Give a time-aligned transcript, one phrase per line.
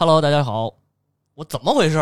[0.00, 0.72] Hello，大家好，
[1.34, 1.98] 我怎么回事？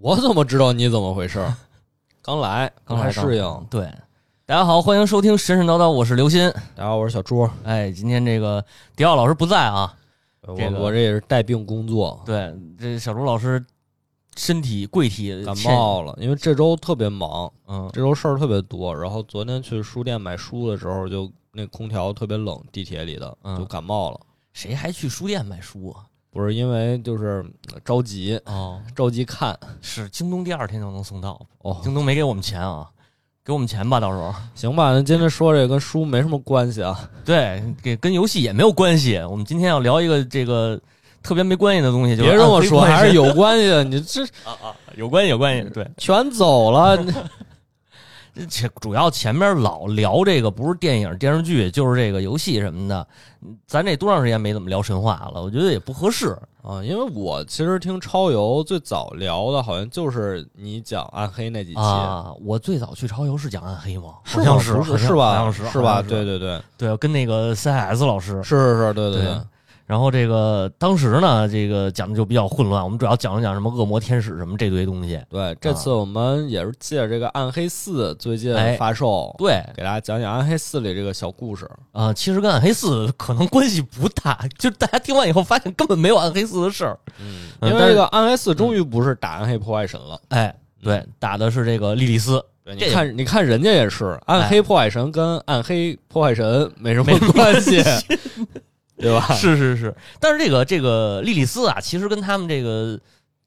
[0.00, 1.46] 我怎么知道你怎么回事？
[2.24, 3.66] 刚来，刚来适应。
[3.68, 3.84] 对，
[4.46, 6.50] 大家好，欢迎收听神神叨叨，我是刘鑫。
[6.74, 7.46] 大家好，我是小朱。
[7.64, 8.64] 哎，今天这个
[8.96, 9.94] 迪奥老师不在啊，
[10.40, 13.62] 我这个我这也是带病工作，对，这小朱老师
[14.38, 18.96] 身体贵体感冒了，因为这周特别忙，嗯，这周事儿特别多。
[18.96, 24.18] 然后昨天去书店买书的时候，就那空调特别冷，地铁里的嗯就感冒了。
[24.54, 26.06] 谁还去书店买书啊？
[26.36, 27.42] 不是因为就是
[27.72, 29.58] 呃着急，哦，着急看。
[29.80, 32.86] 是京东第二天就能送到，哦，京东没给我们钱啊，
[33.42, 34.34] 给我们钱吧，到时候。
[34.54, 37.08] 行吧，那今天说这个跟书没什么关系啊。
[37.24, 39.16] 对，给跟游戏也没有关系。
[39.30, 40.78] 我们今天要聊一个这个
[41.22, 43.82] 特别没关系的东西，就别这么说，还是有关系的。
[43.82, 45.66] 你这啊啊，有关系，有关系。
[45.70, 47.02] 对，全走了，
[48.48, 53.06] 且主要前面老聊这个不是电影电视剧，就是这个游戏什么的，
[53.66, 55.42] 咱这多长时间没怎么聊神话了？
[55.42, 56.36] 我觉得也不合适。
[56.62, 64.14] 啊，因为我其实听超游最早聊的，好像就是你讲暗黑那几期，啊，我最早去超游是讲暗黑吗？
[64.24, 65.36] 是好像是，是吧？
[65.36, 66.02] 好像是是吧？
[66.02, 69.40] 对对对，对，跟那个 CIS 老师是是是，对对对。
[69.86, 75.20] 然后这个当时呢，这个讲的就比较混乱，我们主要讲了讲什么恶魔、天使什么这堆东西。
[75.30, 75.56] 对。
[75.60, 81.70] 这次我们也是借着这个《暗黑四》最近哎发售，对，给大家讲讲《暗黑四》里这个小故事。
[81.92, 86.98] 啊、其实跟暗黑四可能关系不大，就是大家听完以后发现根本没有暗黑四的事儿。
[87.62, 90.20] 因为这个《暗黑四》终于不是打暗黑破坏神了。
[90.30, 97.82] 哎，对，打的是这个莉莉丝，你看，你看人家也是暗黑破坏神跟暗黑破坏神没什么没什么关系，
[98.98, 99.20] 对吧？
[99.34, 102.98] 是是是，但是这个这个莉莉丝啊，其实跟他们这个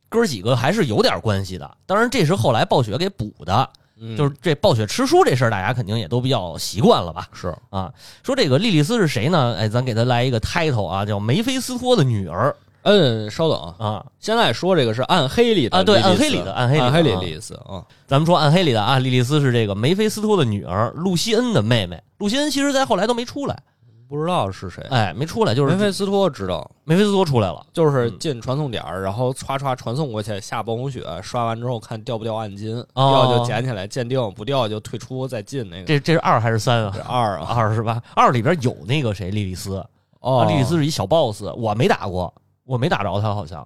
[0.08, 1.70] 哥儿几个还是有点关系的。
[1.86, 7.28] 当然，这是后来暴雪给补的，嗯就是这暴雪吃书这事儿，大家肯定也都比较习惯了吧？
[7.34, 7.92] 是啊，
[8.24, 9.56] 说这个莉莉丝是谁呢？
[9.58, 14.06] 哎，咱给她来一个 title 啊，叫梅菲斯托的女儿嗯，稍等啊，啊。
[14.20, 22.02] 现在说这个是暗黑里的啊对暗黑里的暗黑里的暗黑里啊莉莉丝啊，咱们说暗黑里的啊，莉莉丝是这个梅菲斯托的女儿，露西恩的妹妹。
[22.20, 23.62] 露西恩其实在后来都没出来，
[24.10, 24.84] 不知道是谁。
[24.90, 27.64] 哎，没出来，就是梅菲斯托知道，梅菲斯托出来了。
[27.72, 35.86] 就是进传送点儿，然后歘歘传送过去，下暴风雪，刷完之后看掉不掉暗金，哦掉就捡起来鉴定，不掉就退出再进那个。
[35.86, 37.02] 这这是二还是三啊这？
[37.04, 38.02] 二啊，二是吧？
[38.16, 39.86] 二里边有那个谁，莉莉丝。
[40.22, 42.34] 哦啊，莉莉丝是一小 boss，我没打过，
[42.66, 43.66] 我没打着他，好像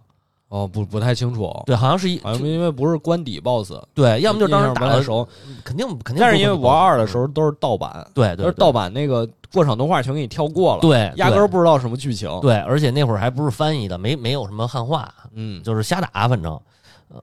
[0.49, 5.27] 哦，不不太清楚，对，好像是一好像因为不是官底 BOSS，对，要么就当时打的时候，
[5.63, 6.17] 肯定肯定。
[6.19, 12.29] 但是因为玩二的时候都是盗版，对都是盗版那个过场动画全给你跳过了，，对，压根儿不知道什么剧情。
[12.41, 16.51] 对，而且那会儿还不是翻译的，没没有什么汉化，嗯，就是瞎打，反正。
[17.09, 17.21] 呃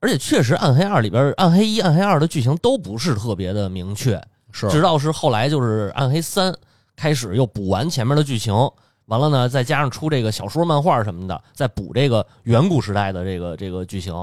[0.00, 6.52] 而且确实，《暗黑二》里边，《暗黑一》《暗黑二》的剧情都不是特别的明确，是直到是后来就是《暗黑三》
[6.94, 8.54] 开始又补完前面的剧情，
[9.06, 14.14] 完了呢，再加上出这个小说、漫画什么的，再补这个远古时代的这个这个剧情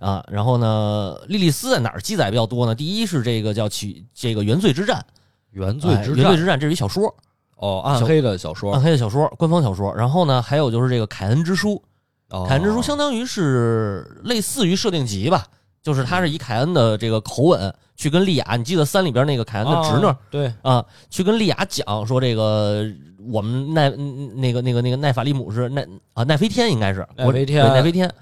[0.00, 0.20] 啊。
[0.28, 2.74] 然后呢，莉莉丝在哪儿记载比较多呢？
[2.74, 5.06] 第一是这个叫起这个原罪之战，
[5.50, 7.14] 原罪之战哎原罪之战这是一小说，
[7.56, 9.94] 哦，暗黑的小说暗，黑的小说，官方小说。
[9.94, 11.82] 然后呢，还有就是这个凯恩之书，
[12.30, 15.44] 哦凯恩之书相当于是类似于设定集吧，
[15.82, 22.86] 就是他是以凯恩的这个口吻去跟莉亚，你记得三里边那个凯恩的侄女哦对，啊，去跟莉亚讲说这个
[23.30, 28.14] 我们奈嗯那个那个那个奈法利姆是奈啊奈飞天应该是奈飞天奈飞天，我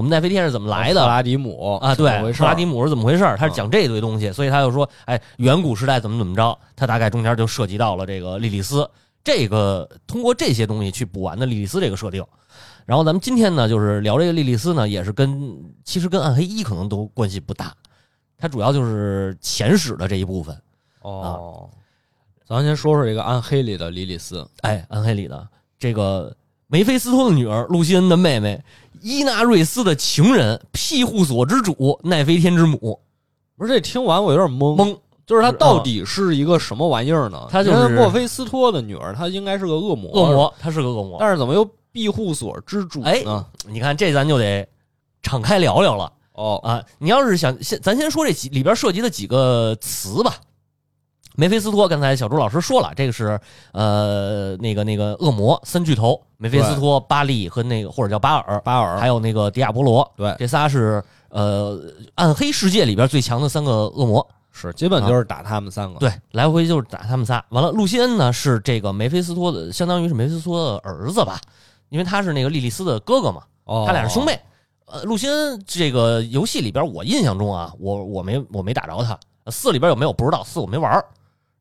[0.00, 1.02] 们奈飞天是怎么来的？
[1.02, 3.24] 赫拉迪姆啊，对，拉迪姆是怎么回事？
[3.36, 8.88] 他是讲这一堆东西，所以他就说，哎，远古时代怎么怎么着，他大概中间就涉及到了这个莉莉丝，
[9.22, 12.24] 这个通过这些东西去补完的莉莉丝这个设定。
[12.86, 15.54] 然后咱们今天呢，就是聊这个莉莉丝呢，也是跟
[15.84, 17.74] 其实跟暗黑一可能都关系不大，
[18.38, 20.56] 它主要就是前史的这一部分。
[21.02, 21.68] 哦。
[22.44, 25.48] 咱先说说这个暗黑里的莉莉丝，哎，暗黑里的
[25.78, 26.34] 这个
[26.72, 28.58] 梅菲斯托的女儿露西恩的妹妹
[29.02, 32.98] 伊纳瑞斯的情人庇护所之主奈飞天之母
[33.58, 34.96] 不是这听完我有点懵，懵。
[35.26, 37.46] 就是她到底是一个什么玩意儿呢？
[37.50, 41.18] 她就是墨菲斯托的女儿，她应该是个恶魔，恶，魔，她是个恶魔。
[41.20, 41.62] 但是怎么又
[41.92, 43.44] 庇护所之主哎呢？
[43.68, 44.66] 你看这咱就得
[45.22, 46.82] 敞开聊聊了哦，啊！
[46.98, 50.36] 你要是想先，咱先说这几里边涉及的几个词吧。
[51.36, 53.38] 梅菲斯托，刚才小朱老师说了，这个是
[53.72, 61.80] 呃那个那个恶魔三巨头，梅菲斯托、巴利和那个或者叫巴尔，巴尔，还有那个迪亚波罗，对，这仨是呃
[62.14, 64.26] 暗黑世界里边最强的三个恶魔。
[64.54, 67.42] 是基本就是打他们三个。，对，来回就是打他们仨。
[67.48, 71.40] 完了，路西恩呢是这个梅菲斯托的，相当于是梅菲斯托的儿子吧，
[71.88, 73.40] 因为他是那个莉莉丝的哥哥嘛。
[73.64, 74.38] 哦，他俩是兄妹。
[74.84, 79.18] 呃，路西恩这个游戏里边，我印象中啊，我我没我没打着他。
[79.50, 81.02] 四里边有没有不知道，四我没玩儿。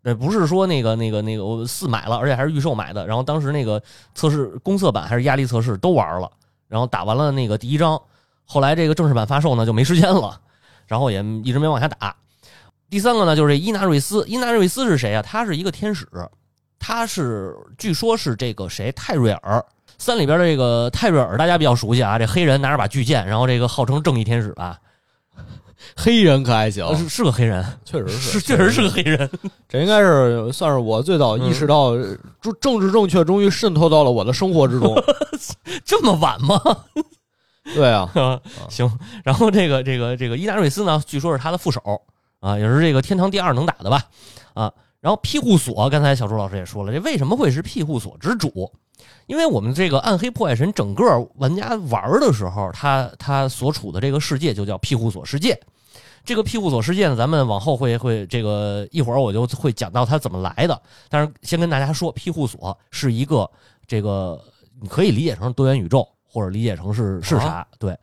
[0.04, 3.06] 这不是说那个那个那个我四买了，而且还是预售买的。
[3.06, 3.82] 然后当时那个
[4.16, 6.30] 测试公测版还是压力测试都玩了。
[6.68, 8.02] 然后打完了那个第一章，
[8.46, 10.40] 后来这个正式版发售呢就没时间了，
[10.88, 12.16] 然后也一直没往下打。
[12.90, 15.22] 第三个呢就是伊纳瑞斯，伊纳瑞斯是谁啊？
[15.22, 16.08] 他是一个天使，
[16.80, 19.64] 他是据说是这个谁泰瑞尔
[19.98, 24.80] 三里边的这个泰瑞尔，大家比较熟悉啊，这黑人拿着把巨剑，然后这个号称正义天使吧，
[26.04, 29.30] 黑人可还行，是是个黑人，确实是确实是个黑人，
[29.70, 31.96] 这应该是算是我最早意识到
[32.42, 34.96] 政政治正确终于渗透到了我的生活之中。
[35.86, 36.60] 这么晚吗？
[37.76, 38.10] 对啊，
[38.68, 38.92] 行。
[39.24, 41.80] 然后这个这个这个伊达瑞斯呢，据说是他的副手
[42.40, 44.04] 啊，也是这个天堂第二能打的吧
[44.56, 44.74] 啊。
[45.00, 48.72] 然后庇护所，刚才小朱老师也说了，这为什么会是庇护所之主？
[49.28, 51.04] 因为我们这个暗黑破坏神整个
[51.36, 55.60] 玩家玩的时候，他他所处的这个世界就叫庇护所世界。
[56.24, 60.82] 这个庇护所事件呢，咱们往后会会这个一会儿我就会讲到它怎么来的。
[61.10, 63.50] 但是先跟大家说，庇护所是一个
[63.88, 64.40] 这个
[64.82, 67.68] 你可以理解成多元宇宙，或者理解成是是啥？
[67.80, 67.98] 对，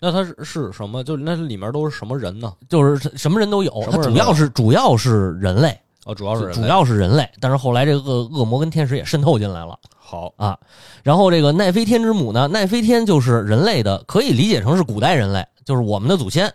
[0.00, 1.04] 那它是是什么？
[1.04, 2.52] 就那里面都是什么人呢？
[2.68, 5.78] 就是什么人都有，它主要是主要是人类。
[6.04, 9.78] 哦，主要是主要是人类，但是后来这个恶魔跟天使也渗透进来了。
[9.96, 10.58] 好啊，
[11.04, 16.52] 然后这个奈飞天之母呢，奈飞天就是人类的，可以理解成是古代人类，就是我们的祖先。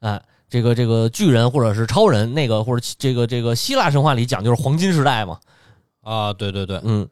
[0.00, 5.38] 哎，这个这个巨人或者是超人，那个或者这个这个希腊神话里讲就是黄金时代嘛。
[6.02, 7.08] 啊，对对对，嗯，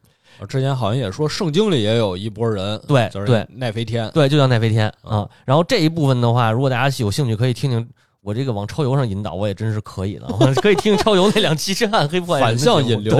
[0.47, 5.27] 之前好像也说圣经里也有一波人，对，就是奈飞天，对，就叫奈飞天啊。
[5.45, 7.89] 然后这一部分的话，如果大家有兴趣，可以听听。
[8.21, 10.27] 我这个往超游上引导，我也真是可以的，
[10.61, 13.17] 可以听超游那两期《暗黑破坏反向引流，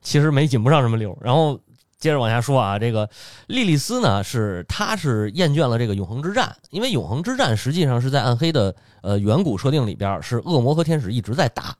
[0.00, 1.18] 其实没引不上什么流。
[1.20, 1.58] 然后
[2.00, 3.08] 接着往下说啊，这个
[3.46, 11.76] 莉莉丝呢，是她是厌倦了这个永恒之战，因为永恒之战实际上是在暗黑的呃远古设定里边，是恶魔和天使一直在打，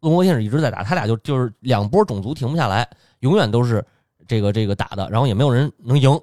[0.00, 2.88] 恶魔天使一直在打，他俩就就是两波种族停不下来，
[3.20, 3.84] 永远都是
[4.26, 6.18] 这个这个打的，然后也没有人能赢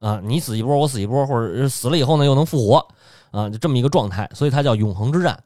[0.00, 2.86] 啊，你死一波我死一波，或者死了以后呢又能复活。
[3.32, 5.38] 啊，就这么一个状态，所以它叫永恒之战。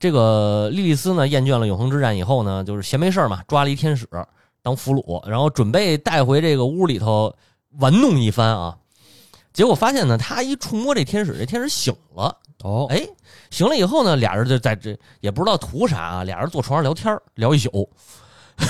[0.00, 4.08] 这个莉莉丝呢，厌倦了永恒之战以后呢，就是闲没事嘛，抓了一天使
[4.68, 7.34] 当俘虏，然后准备带回这个屋里头
[7.78, 8.76] 玩弄一番啊。
[9.50, 12.36] 结果发现呢，他一触摸这天使，这天使醒了。
[12.62, 13.02] 哦，哎，
[13.48, 17.88] 醒了以后呢，俩人就在这也不知道图啥啊，俩人坐床上聊天聊一宿。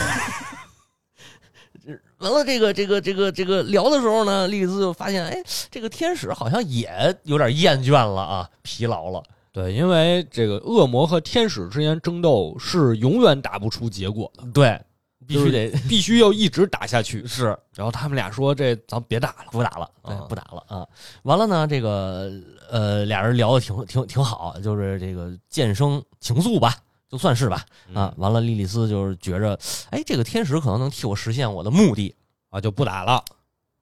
[2.18, 6.88] 完了，这个这个这个这个聊的时候呢，莉莉丝就发现，哎，这个天使好像也
[7.24, 9.20] 有点厌倦了啊，疲劳了。
[9.50, 14.44] 对，因为这个恶魔和天使之间争斗是永远打不出结果的。
[14.54, 14.80] 对，
[15.28, 17.24] 必须得必须要一直打下去。
[17.26, 20.88] 是，然后他们俩说：“这咱别打了，不打了，对，不打了啊。”
[21.22, 22.32] 完了呢，这个
[22.70, 26.74] 呃，俩人聊的挺挺挺好，就是这个渐生情愫吧。
[27.10, 27.64] 就算是吧，
[27.94, 29.58] 啊，完了，莉莉丝就是觉着，
[29.90, 32.14] 哎，这个天使可能能替我实现我的目的
[32.50, 33.24] 啊，就不打了。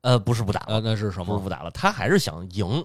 [0.03, 1.25] 呃，不是不打了，那是什么？
[1.25, 2.85] 不是不打了，他还是想赢，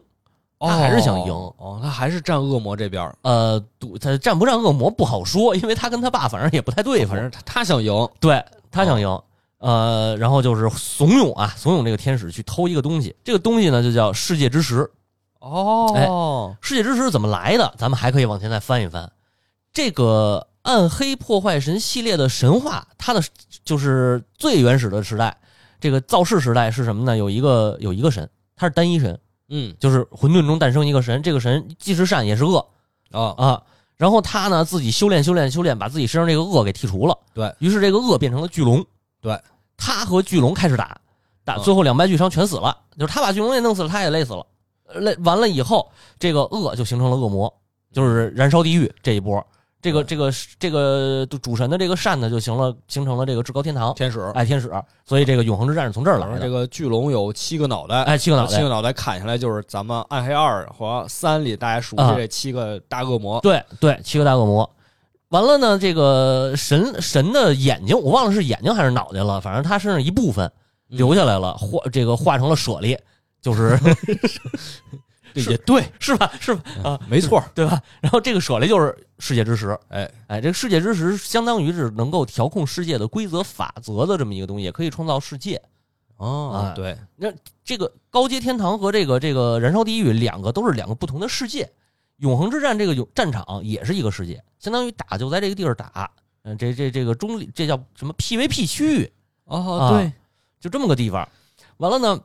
[0.69, 1.31] 他还是想赢。
[1.31, 3.13] 哦，他还是站恶魔这边。
[3.21, 9.21] 呃，赌他站不站恶魔不好说，因为他跟他爸反正也不太对，反正他他想赢，对他想赢。
[9.59, 14.89] 呃，然后就是怂恿啊，怂恿这个天使去偷一个东西，这个东西呢就叫世界之石。
[15.39, 16.07] 哦，哎，
[16.61, 17.73] 世界之石怎么来的？
[17.77, 19.11] 咱们还可以往前再翻一翻。
[19.73, 23.23] 这个暗黑破坏神系列的神话，它的
[23.63, 25.37] 就是最原始的时代，
[25.79, 27.15] 这个造世时代是什么呢？
[27.15, 29.19] 有一个有一个神，他是单一神，
[29.53, 32.65] 嗯，就是混沌中诞生一个神，这个神既是善也是恶。
[33.11, 33.63] 啊啊。
[33.97, 37.53] 然后他呢自己修炼修炼修炼，把自己身上这个恶给剔除了，对。
[37.59, 38.83] 于是这个恶变成了巨龙，
[39.21, 39.39] 对，
[39.77, 40.99] 他和巨龙开始打，
[41.43, 44.43] 打最后两败俱伤全死了，就是他把巨龙也弄死了，他也累死了，
[44.95, 47.53] 累完了以后，这个恶就形成了恶魔，
[47.93, 49.45] 就是燃烧地狱这一波。
[49.81, 54.71] 这个这个这个主神的这个扇子，就行了，形成了这个至高天堂天使，哎，天使，
[55.05, 56.39] 所以这个永恒之战是从这儿来的。
[56.39, 63.39] 这个巨龙有七个脑袋，哎，七个脑袋，七个脑袋砍下来就是咱们暗黑二和三里大家熟悉这七个大恶魔。
[63.41, 64.69] 对对，七个大恶魔。
[65.29, 70.51] 完了呢，这个神神的眼睛，我忘了是眼睛还是脑袋了，反正他身上一部分
[70.87, 72.97] 留下来了，化这个化成了舍利，
[73.41, 73.79] 就是。
[75.33, 76.31] 也对， 是吧？
[76.39, 76.63] 是吧？
[76.83, 77.81] 啊，没错，对吧？
[78.01, 85.61] 然后这个舍利就是世界之石，哎哎，这个世界之石相当于是能够调控世界的规则法则的这么一个东西，也可以创造世界。
[86.17, 87.31] 哦，对，那
[87.63, 91.67] 这个高阶天堂和这个这个燃烧地狱两个都是两个不同的世界。
[92.17, 96.11] 永恒之战这个永战场也是一个世界，相当于打就在这个地儿打。
[96.43, 99.11] 嗯，这这这个中这叫什么 PVP 区域？
[99.45, 100.11] 哦，对，
[100.59, 101.27] 就这么个地方。
[101.77, 102.21] 完了呢？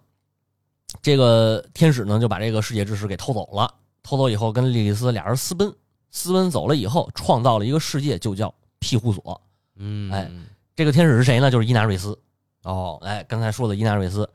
[1.02, 3.72] 这个天使呢，就把这个世界之石给偷走了。
[4.02, 5.72] 偷走以后，跟莉莉丝俩人私奔，
[6.10, 9.40] 私奔走了以后，创造了一个世界，就叫庇护所。
[9.76, 10.30] 嗯，哎，
[10.74, 11.50] 这个天使是谁呢？
[11.50, 12.16] 就是伊纳瑞斯。
[12.62, 14.28] 哦，哎，刚才说的伊纳瑞斯。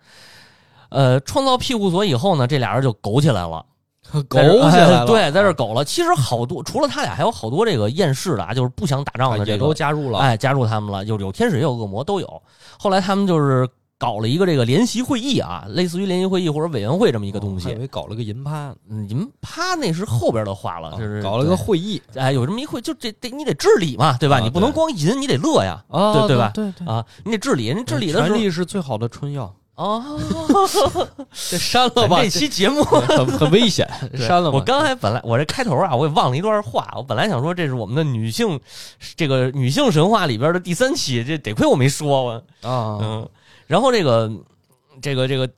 [0.89, 3.65] 呃，创造庇护所以后呢，这俩人就苟起来了，
[4.27, 4.37] 苟
[4.69, 5.85] 起来了， 对，在这儿苟了。
[5.85, 10.19] 其实好多除了他俩，还有好多这个厌世的啊，就是不想打仗的这个都加入了。
[10.19, 12.41] 哎，加入他们了，有有天使也有恶魔都有。
[12.77, 13.65] 后来他们就是
[14.01, 17.79] 搞了一个这个联席会议啊，类似于联席会议或者委员会这么一个东哦还以西。
[17.79, 24.37] 为搞了个银趴，嗯，你们啪那是后边的话了，就是啊搞了个会议哎，有这么一会，就这得你得治理嘛，对吧？
[24.37, 29.53] 啊你不能光银，你得乐呀，啊对对吧对对，啊，你得治理，你治理的时候权力是最好的春药。
[29.75, 30.03] 啊，
[31.49, 34.57] 这删了吧，这期节目 很很危险，删了吧。
[34.57, 36.91] 我刚才本来我这开头啊，我也忘了一段话。
[36.95, 38.59] 我本来想说这是我们的女性，
[39.15, 42.31] 这个女性神话里边的第三期，这得亏我没说我。
[42.61, 43.29] 啊，嗯，
[43.71, 44.29] 然后这个
[45.01, 45.49] 这个这个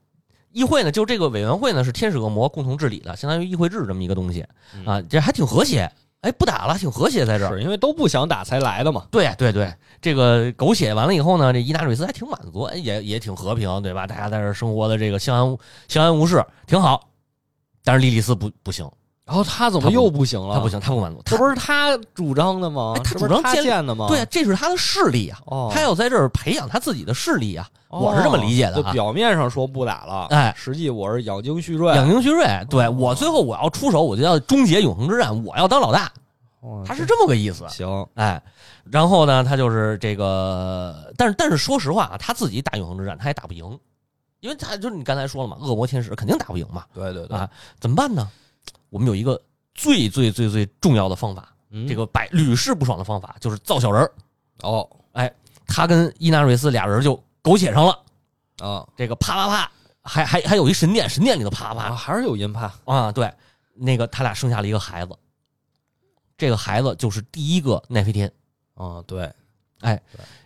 [0.51, 5.91] 议会呢，就这个委员会呢是天使恶魔共同治理的，相当于议会制这么一个东西嗯啊，这还挺和谐。
[6.21, 7.57] 哎，不打了，挺和谐在这儿。
[7.57, 9.07] 是因为都不想打才来的嘛。
[9.09, 14.05] 对对对，这个狗血完了以后呢，这伊纳瑞斯还挺满足，哎也也挺和平，对吧？
[14.05, 17.09] 大家在这儿生活的这个相安相安无事，挺好。
[17.83, 18.87] 但是莉莉丝不不行，
[19.25, 20.55] 然后他怎么又不行了？
[20.55, 23.01] 他不行，他不满足，他这不是他主张的吗哎？
[23.03, 24.07] 他主张建的吗？
[24.09, 27.67] 对啊，这是他的势力啊，哦，他要在这儿培养他自己的势力啊。
[27.87, 28.91] 哦我是这么理解的啊。
[28.91, 31.93] 表面上说不打了，哎实际我是养精蓄锐。
[31.95, 36.11] 养精蓄锐，对我最后我要出手，我就要终结永恒之战，我要当老大，
[36.59, 37.65] 哦他是这么个意思。
[37.69, 38.41] 行，哎，
[38.83, 43.79] 然后呢，他就是这个，但是但是说实话啊，他自己打永恒之战他也打不赢，
[44.41, 47.47] 因为他就是你刚才说了嘛，恶魔天使肯定打不赢嘛，对对对啊，
[47.79, 48.27] 怎么办呢？
[48.93, 49.41] 我们有一个
[49.73, 51.87] 最最最最重要的方法，嗯。
[51.87, 54.11] 这个百屡试不爽的方法就是造小人儿。
[54.61, 54.87] 哦。
[55.65, 57.99] 他跟伊纳瑞斯俩人就苟且上了，
[58.59, 59.71] 啊这个啪啪啪，
[60.03, 63.33] 还还还有一神殿，神殿里头啪啪啊，还是有银帕啊，对，
[63.73, 65.17] 那个他俩生下了一个孩子，
[66.37, 68.31] 这个孩子就是第一个奈飞天。
[68.75, 69.31] 啊，对，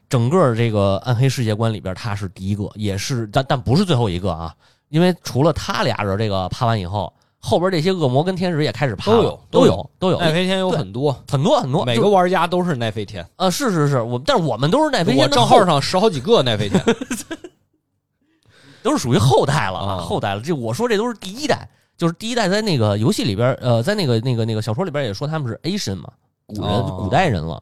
[0.07, 4.55] 整个这个暗黑世界观里边，他是第一个，也是但但不是最后一个啊，
[4.89, 10.19] 因为除了他俩人这个趴完以后，后边这些恶魔跟天使也开始爬了，都有都都有都有。
[10.19, 13.25] 奈飞天有很多，很多很多，每个玩家都是奈飞天。
[13.37, 16.83] 呃是是是，我但是我们都是奈飞天我账号上十好几个奈飞天。
[18.83, 19.97] 都是属于后代了啊。
[19.97, 20.41] 后代了。
[20.41, 26.09] 这我说这都是第一代，就是第一代在那个游戏里边，呃，在那个那个那个小说里边也说他们是 Asian 嘛，
[26.45, 26.97] 古人、哦。
[26.97, 27.61] 古代人了。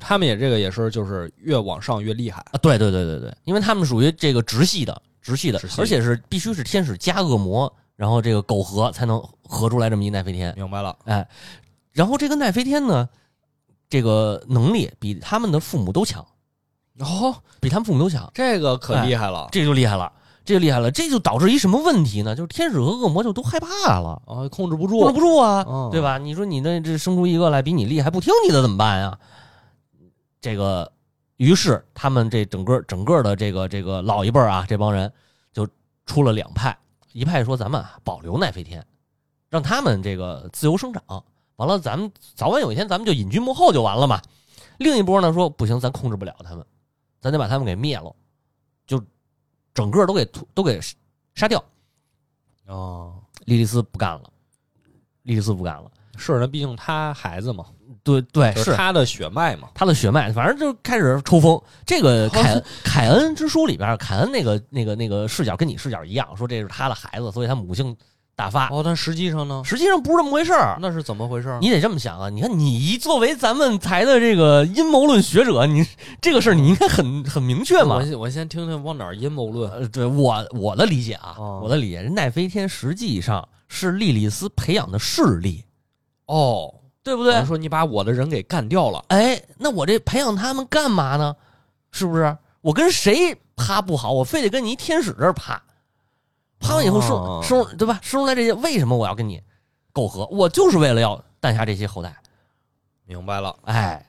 [0.00, 2.40] 他们也这个也是，就是越往上越厉害。
[2.52, 2.58] 啊。
[2.62, 10.54] 对对对对对，因为他们属于这个直系的直系的，系而且是必须是天使加恶魔，然后这个苟合才能合出来这么一奈飞天。
[10.56, 11.28] 明白了，哎，
[11.92, 13.06] 然后这个奈飞天呢，
[13.90, 16.26] 这个能力比他们的父母都强，
[17.00, 20.10] 哦，比他们父母都强，这个可厉害了这就厉害了，
[20.46, 22.34] 这就厉害了，这就导致一什么问题呢？
[22.34, 24.22] 就是天使和恶魔就都害怕了。
[24.24, 26.16] 啊，控制不控制住不住啊，嗯对吧？
[26.16, 29.18] 你说你那这生出一个来比你厉害，不听你的怎么办呀？
[30.40, 30.90] 这个，
[31.36, 35.12] 于是他们这整个整个的这个这个老一辈儿啊，这帮人
[35.52, 35.68] 就
[36.06, 36.74] 出了两派，
[37.12, 38.86] 一派说咱们啊保留奈飞天，
[39.48, 41.02] 让他们这个自由生长，
[41.56, 44.20] 完了咱们早晚有一天咱们就隐居幕后就完了嘛。
[44.78, 46.64] 另一波呢说不行，咱控制不了他们，
[47.20, 48.14] 咱得把他们给灭了，
[48.86, 49.02] 就
[49.74, 50.24] 整个都给
[50.54, 50.80] 都给
[51.34, 51.62] 杀掉。
[52.66, 54.32] 哦，莉莉丝不干了，
[55.22, 55.90] 莉莉丝不干了。
[56.16, 57.66] 是那毕竟他孩子嘛，
[58.02, 59.68] 对对，就是他的血脉嘛。
[59.74, 61.60] 他的血脉，反正就开始抽风。
[61.84, 67.96] 这个凯恩凯恩之书里边，凯恩那个那个那个视角跟你视角一样，说这是他的孩子，所以他母性
[68.36, 68.68] 大发。
[68.68, 70.78] 哦，但实际上呢，实际上不是这么回事儿。
[70.80, 71.58] 那是怎么回事？
[71.60, 72.30] 你得这么想啊！
[72.30, 75.84] 你看，你作为咱们台的这个阴谋论学者，你
[76.22, 78.02] 这个事儿你应该很很明确嘛我。
[78.02, 79.70] 先我先听听往哪儿阴谋论。
[79.70, 85.62] 呃，对我我的理解啊，哦我的理解，奈飞天实际上是莉莉丝培养的势力，
[86.26, 87.44] 哦，对不对？
[87.44, 89.04] 说你把我的人给干掉了。
[89.08, 91.34] 哎，那我这培养他们干嘛呢？
[91.90, 92.36] 是不是？
[92.60, 95.62] 我跟谁趴不好，我非得跟你一天使这儿趴，
[96.58, 97.98] 趴完以后生、哦生对吧？
[98.02, 99.42] 生出来这些，为什么我要跟你
[99.92, 100.26] 苟合？
[100.26, 102.14] 我就是为了要诞下这些后代。
[103.06, 104.06] 明白了，哎，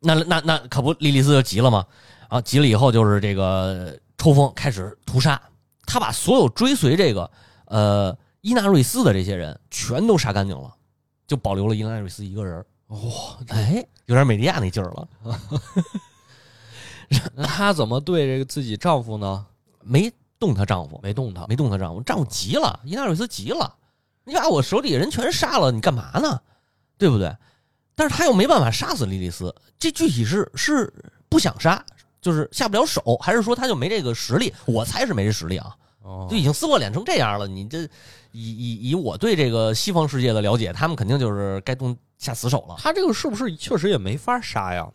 [0.00, 1.86] 那那那可不，莉莉丝就急了吗？
[2.28, 5.40] 啊，急了以后就是这个抽风开始屠杀，
[5.86, 7.30] 他把所有追随这个
[7.66, 10.74] 呃伊纳瑞斯的这些人全都杀干净了，
[11.26, 12.64] 就保留了伊纳瑞斯一个人。
[12.88, 12.98] 哇，
[13.48, 15.08] 哎，有点美利亚那劲儿了。
[17.34, 19.44] 那她怎么对这个自己丈夫呢？
[19.82, 21.46] 没动她丈夫，没动她。
[21.46, 23.74] 没动她丈夫，丈夫急了，伊纳瑞斯急了，
[24.24, 26.40] 你把我手底下人全杀了，你干嘛呢？
[26.98, 27.36] 对不对？
[27.94, 30.92] 但是他又没办法杀死莉莉丝，这具体是是
[31.28, 31.82] 不想杀，
[32.20, 34.52] 就是下不了手，还是说他就没这个实力？
[34.66, 35.74] 我猜是没这实力啊，
[36.06, 37.88] 哦就已经撕破脸成这样了，你这以
[38.32, 42.76] 以以我对这个西方世界的了解，他们肯定就是该动下死手了。
[42.78, 44.88] 他这个是不是确实也没法杀呀？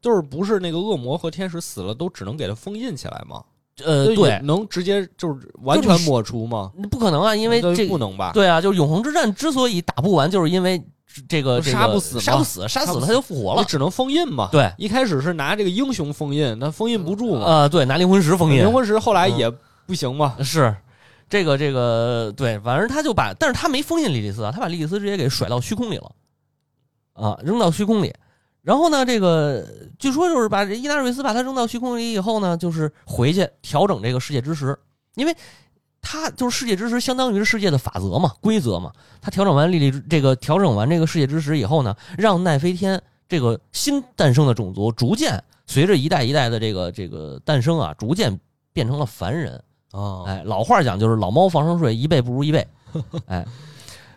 [0.00, 3.42] 就是不是那个恶魔和天使死了都只能给他封印起来吗？
[3.84, 6.72] 呃，对，能直接就是完全抹除吗？
[6.90, 8.30] 不可能啊，因为这这不能吧？
[8.32, 10.82] 对啊，就是永恒之战之所以打不完，就是因为
[11.28, 13.60] 这个这个杀不死杀不死，杀死了他就复活了。
[13.60, 14.48] 你只能封印嘛。
[14.50, 17.44] 对，一开始是拿这个英雄封印，那封印不住嘛。
[17.44, 19.52] 呃，对，拿灵魂石封印灵魂石后来嗯也
[19.86, 20.36] 不行嘛。
[20.42, 20.74] 是
[21.28, 26.12] 这个这个对，反正他就把，但是他没封印莉莉丝啊，他把莉莉丝直接给甩到虚空里了，
[27.14, 28.14] 啊，扔到虚空里。
[28.62, 29.64] 然后呢，这个
[29.98, 34.76] 据说就是把伊纳瑞斯把他扔到虚空里以后呢，就是回去调整这个世界之石，
[35.14, 35.36] 因为
[36.00, 38.92] 他就是世界之石，相当于世界的法则嘛、规则嘛。
[39.20, 48.38] 他调整完莉莉这个调整完这个世界之石以后呢，让奈飞天这个新诞生的种族逐渐随着一代一代的这个这个诞生啊，逐渐
[48.72, 49.62] 变成了凡人。
[49.96, 52.66] 啊，哎，老话讲就是老猫防上睡，一倍不如一倍。
[53.26, 53.44] 哎，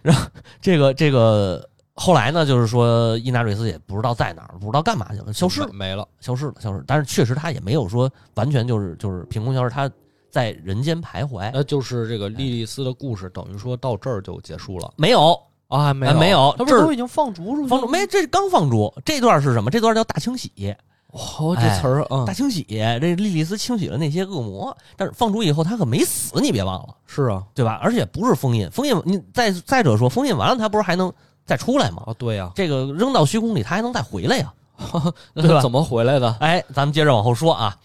[0.01, 0.27] 然后
[0.62, 6.07] 这个这个后来呢，就是说伊纳瑞斯也不知道在哪儿，不知道干嘛去了，消失了，没了。
[6.19, 6.83] 消失了，消失了。
[6.86, 9.89] 但是确实他也没有说完全就是就是凭空消失，他
[10.29, 11.50] 在人间徘徊。
[11.53, 15.86] 那就是这个莉莉丝的故事，等于说到这儿就结束了没有，啊？
[15.86, 18.93] 还没哎没有他不这都已经放逐出去了放逐没，这刚放逐。
[19.03, 19.69] 这段是什么？
[19.71, 20.75] 这段叫大清洗。
[21.12, 26.96] 哦，这词儿啊大，清洗，这莉莉丝清洗了那些恶魔，但是放逐以后他可没死，你别忘了。
[27.08, 27.80] 是啊，对吧？
[27.82, 31.12] 而且不是封印，封印你再再者说，封印完了，他不是还能
[31.46, 32.04] 再出来吗？
[32.06, 34.54] 啊，对呀，这个扔到虚空里，他还能再回来呀？
[35.34, 36.38] 对吧怎么回来的？
[36.39, 37.75] 哎，咱们接着往后说啊，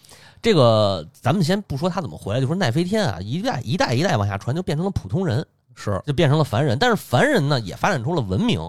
[0.41, 6.77] 这个咱们先不说他怎么回来，就说奈飞天啊，一代一代一代往下传，就变成了普通人，是，就变成了凡人。
[6.77, 8.61] 但是凡人呢，也发展出了文明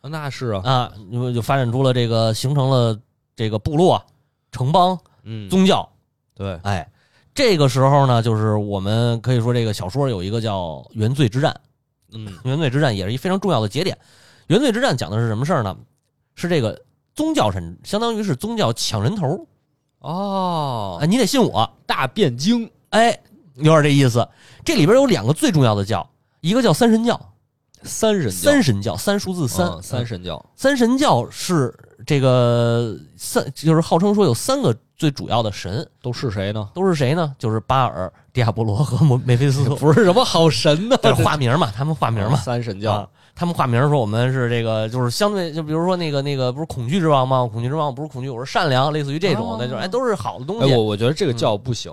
[0.00, 2.96] 那是啊，啊，就就发展出了这个形成了
[3.36, 4.04] 这个部落、
[4.52, 5.88] 城邦、嗯，宗教。
[6.34, 6.88] 对，哎，
[7.34, 11.54] 这个时候呢，就是我们可以说这个小说有一个叫原罪之战。
[12.12, 13.98] 嗯 原罪之战也是一非常重要的节点。
[14.46, 15.76] 原罪之战讲的是什么事儿呢？
[16.34, 16.80] 是这个
[17.14, 19.46] 宗教神，相当于是宗教抢人头
[20.00, 23.18] 哦哎，，你得信我，大变经哎，
[23.54, 24.28] 有点这意思。
[24.64, 26.08] 这里边有两个最重要的教，
[26.40, 27.33] 一个叫三神教，
[27.84, 31.72] 三神教三神教，三数字三，嗯三神教，三神教是
[32.06, 36.68] 这个三，就是号称说有三个最主要的神，都是谁呢？
[36.74, 37.34] 都是谁呢？
[37.38, 42.36] 就是巴尔、迪亚波罗和摩梅菲斯特， 不是什么好神呢，这是化名嘛，他们化名嘛。
[42.36, 47.48] 三神教啊，他们化名说我们是这个，就是相对，就比如说那个那个不是恐惧之王吗？
[47.50, 50.74] 恐惧之王不是恐惧，我是善良，类似于这种哦的，就是哎都是好的东哎，西。
[50.74, 51.92] 我我觉得这个教不行，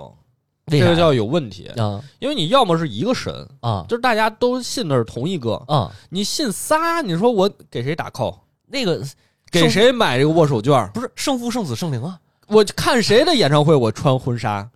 [0.66, 8.36] 这个叫有问题，啊因为你要么是一个神，啊就是大家都信的是同一个，啊，你信仨，你说我给谁打 call？
[8.68, 9.02] 那个
[9.50, 10.88] 给谁买这个握手券？
[10.94, 12.18] 不是圣父、圣子圣灵啊？
[12.48, 14.68] 我看谁的演唱会，我穿婚纱，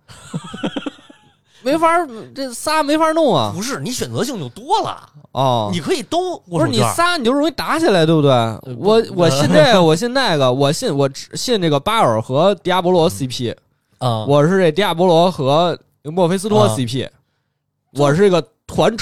[1.63, 1.87] 没法，
[2.33, 3.51] 这仨没法弄啊！
[3.55, 8.29] 不是，你选择性就多了，哦，你可以都不是你仨，你就容易打起来，对不对？
[8.77, 13.55] 我我信这个， 我信那个，我信我只信这个巴尔和迪亚波罗 CP，
[13.99, 17.07] 啊，我是这迪亚波罗和墨菲斯托啊 CP，
[17.93, 18.95] 我是这个团，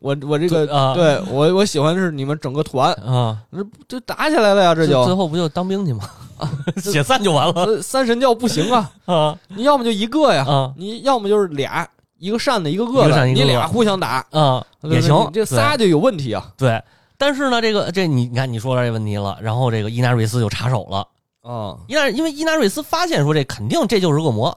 [0.00, 6.04] 我我这个啊对我我喜欢的是你们整个团，啊，这这打起来了呀，这就最后不就当兵去吗？
[6.82, 11.86] 解散就完了呃三神教不行啊， 啊你要么就一个呀，啊你要么就是俩，
[12.18, 16.82] 一个善的，一个恶的，你俩互相打啊，也行，这仨就有问题啊对。
[17.18, 21.06] 但是呢，这个这你你看你说到这问题了，然后这个伊纳瑞斯就插手了。
[21.42, 21.78] 啊！
[21.88, 24.56] 伊纳因为伊纳瑞斯发现说这肯定这就是恶魔，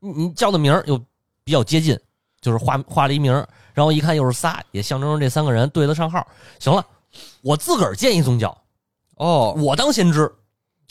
[0.00, 0.98] 你你叫的名儿又
[1.44, 1.98] 比较接近，
[2.40, 3.32] 就是画画了一名，
[3.72, 6.26] 然后一看又是仨，也象征着这三个人对得上号。
[6.58, 6.84] 行了，
[7.42, 8.56] 我自个儿建一宗教，
[9.16, 10.30] 哦我当先知，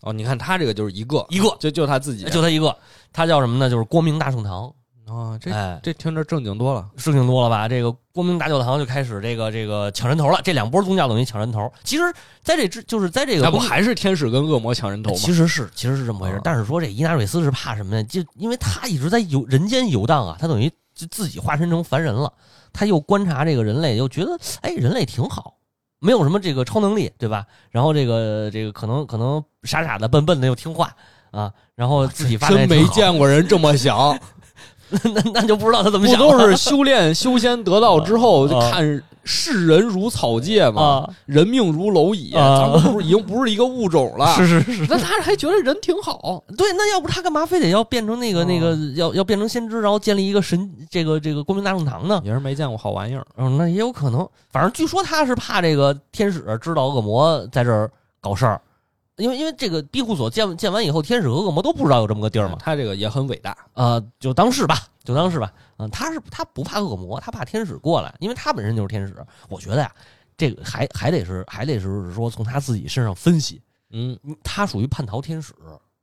[0.01, 2.75] 哦，你看他这个就是一个，一个就就他自己就他一个，
[3.13, 3.69] 他叫什么呢？
[3.69, 4.73] 就是光明大圣堂。
[5.17, 6.87] 啊，这哎，这听着正经多了。
[6.97, 7.67] 事情多了吧？
[7.67, 10.39] 这个光明大教堂就开始这个这个抢人头了。
[10.43, 11.71] 这两波宗教等于抢人头。
[11.83, 12.03] 其实，
[12.41, 15.17] 在这之就是在这个那不还是天使跟恶魔抢人头吗？
[15.17, 18.03] 其实是其实是这么回事，啊但是说这伊纳瑞斯是怕什么呢？
[18.03, 22.31] 就因为他一直在游人间游荡啊，他等于就自己化身成凡人了。
[22.71, 25.55] 他又观察这个人类，又觉得哎，人类挺好，
[25.99, 27.43] 没有什么这个超能力，对吧？
[27.71, 30.95] 然后这个这个可能可能傻傻的笨笨的又听话
[31.31, 34.15] 啊，然后自己发展真没见过人这么想，
[35.13, 41.09] 那那就不知道他怎么不想不都是 修炼修仙得道之后，就啊看世人如草芥嘛，啊？
[41.25, 44.33] 人命如蝼蚁，啊咱们不是已经不是一个物种了。
[44.37, 52.19] 是是是，那他还觉得人挺好，对，那要不他干嘛非得要变成那个、哦那个要要变成先知，然后建立一个神这个这个光明大圣堂呢？
[52.25, 53.25] 也是没见过好玩意儿。
[53.37, 54.27] 嗯，那也有可能。
[54.51, 58.59] 反正据说他是怕这个天使知道恶魔在这儿搞事儿，
[59.19, 62.57] 因为因为这个庇护所建建完以后，天使和恶魔都不知道有这么个地儿嘛。
[62.59, 63.55] 他这个也很伟大。
[63.73, 65.51] 呃，就当是吧，就当是吧。
[65.77, 69.15] 嗯、他是他不怕恶魔，他怕天使过来，因为他本身就是天使。
[69.47, 69.91] 我觉得呀，
[70.35, 75.53] 这个还还得是还得是说从他自己身上分析，嗯嗯他属于叛逃天使，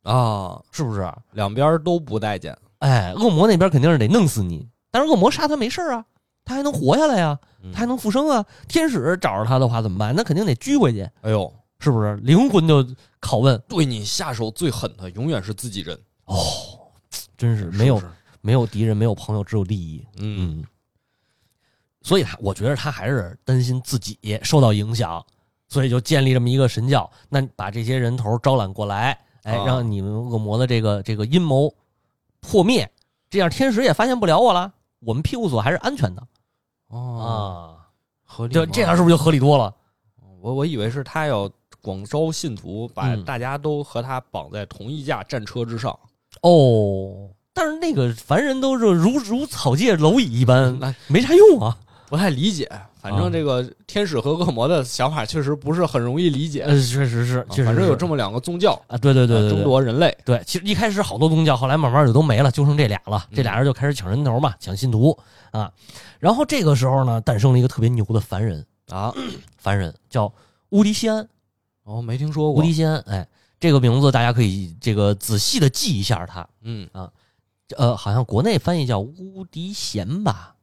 [0.02, 1.12] 啊，是不是？
[1.32, 2.56] 两边都不待见。
[2.78, 6.04] 哎，恶魔那边肯定是得弄死你，但是恶魔杀他没事儿啊，
[6.44, 8.44] 他还能活下来呀、嗯他还能复生啊。
[8.68, 10.14] 天使找着他的话怎么办？
[10.14, 12.16] 那肯定得拘回去，哎呦，是不是？
[12.16, 12.82] 灵魂就
[13.20, 16.36] 拷问对你下手最狠的永远是自己人，哦，
[17.36, 20.04] 真是没有是是没有敌人，没有朋友，只有利益。
[20.18, 20.64] 嗯，嗯，
[22.02, 25.24] 所以他我觉得他还是担心自己受到影响，
[25.68, 27.10] 所以就建立这么一个神教。
[27.28, 31.72] 那把这些人头招揽过来，哎，啊让你们恶魔的这个这个阴谋
[32.40, 32.90] 破灭，
[33.28, 36.26] 这样天使也发现不了我了，我们庇护所还是安全的
[36.88, 37.86] 哦，啊。
[38.28, 39.74] 合理吗，就这样是不是就合理多了？
[40.40, 41.50] 我我以为是他要
[41.86, 45.96] 广招信徒，把嗯大家都和他绑在同一架战车之上。
[46.42, 51.78] 哦，但是那个凡人都是如如草芥蝼蚁一般，那没啥用啊。
[52.08, 52.68] 不太理解，
[53.00, 56.62] 反啊正这个天使和恶魔的想法确实不是很容易理解。
[56.62, 60.16] 呃，确实是，啊确实反正有这么两个宗教，啊，对对对对争夺人类。
[60.24, 63.26] 对，其实一开始好多宗教，后来慢慢就都没了，就剩这俩了。
[63.32, 65.16] 这俩人就开始抢人头嘛，抢信徒
[65.52, 65.70] 啊。
[66.18, 69.14] 然后这个时候呢，诞生了一个特别牛的凡人，啊，
[69.56, 70.32] 凡人叫
[70.70, 71.28] 乌迪西安。
[71.86, 72.60] 哦，没听说过。
[72.60, 73.26] 乌迪西安，哎，
[73.60, 76.46] 这个名字大家可以这个仔细的记一下他。
[76.62, 77.08] 嗯啊，
[77.76, 80.56] 呃，好像国内翻译叫无敌贤吧，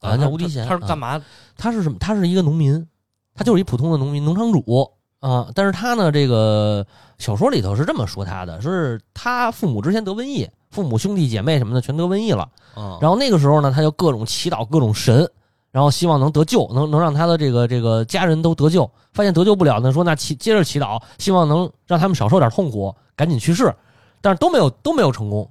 [0.00, 0.64] 好像叫乌迪贤。
[0.64, 1.16] 啊他他是干嘛？
[1.16, 1.24] 嘛？
[1.56, 1.96] 他是什么？
[2.00, 2.86] 他是一个农民，
[3.34, 5.48] 他就是一普通的农民，农场主啊。
[5.54, 6.84] 但是他呢，这个
[7.18, 12.50] 小说里头是这么说他的，是他父母之前得瘟疫，父母兄弟姐妹什么的全得瘟疫了。
[12.74, 15.30] 嗯，然后那个时候呢，他就各种祈祷各种神，
[15.74, 18.88] 然后希望能得救，能能让他的这个这个家人都得救。
[19.12, 23.74] 发现得救不了呢，说那祈接着祈祷，希望能让他们少受点痛苦，赶紧去世。
[24.20, 25.50] 但是都没有都没有成功，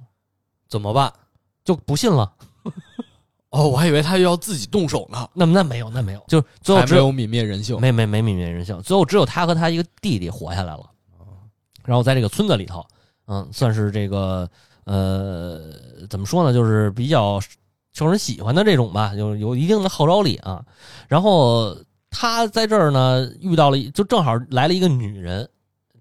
[0.66, 1.12] 怎么办？
[1.62, 2.32] 就不信了。
[3.52, 7.78] 哦，我还以为他要自己动手呢，那那没有那没有，就最后只有泯灭人性。
[7.78, 10.88] 没没没泯灭人性，最后只有他和他一个弟弟活下来了。
[11.84, 12.82] 然后在这个村子里头，
[13.26, 14.48] 嗯，算是这个
[14.84, 15.60] 呃，
[16.08, 17.38] 怎么说呢，就是比较
[17.94, 20.62] 受人喜欢的这种吧，有有一定的号召力啊。
[21.08, 21.74] 然后
[22.10, 25.48] 他在这儿呢遇到了，就正好来了一个女人，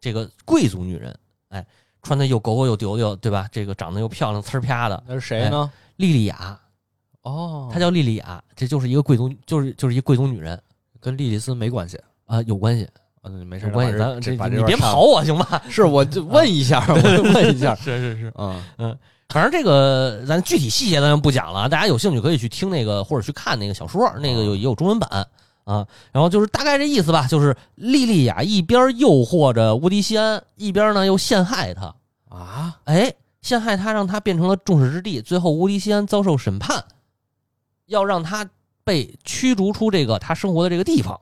[0.01, 1.15] 这个贵族女人，
[1.49, 1.65] 哎，
[2.01, 3.47] 穿的又狗狗又丢丢，对吧？
[3.51, 5.71] 这个长得又漂亮，呲儿啪的，那是谁呢？
[5.95, 6.59] 莉莉娅，
[7.21, 10.59] 哦，她叫莉莉娅，这就是一个贵族，就是就是一个贵族女人
[10.99, 11.97] 跟莉莉丝没关系。
[12.25, 12.87] 啊、有关系。
[13.25, 13.97] 嗯，没事，有关系，
[14.35, 15.61] 咱你别跑我行吧？
[15.69, 17.73] 是，我就问一下，我就问一下。
[17.79, 18.97] 是是是，嗯嗯，
[19.33, 25.27] 反正这个咱具体细节咱就不讲了，大家有兴趣可以去听那个或者去看那个小说，那个有也有中文版
[25.63, 25.87] 啊。
[26.11, 31.95] 然后就是大概这意思吧，就是莉莉娅一边诱惑着乌迪西安，一边呢又陷害他，
[32.29, 36.85] 啊，哎，陷害他让他变成了众矢之的，最后乌迪西安遭受审判，
[37.87, 38.47] 要让他
[38.83, 41.19] 被驱逐出这个他生活的这个地方，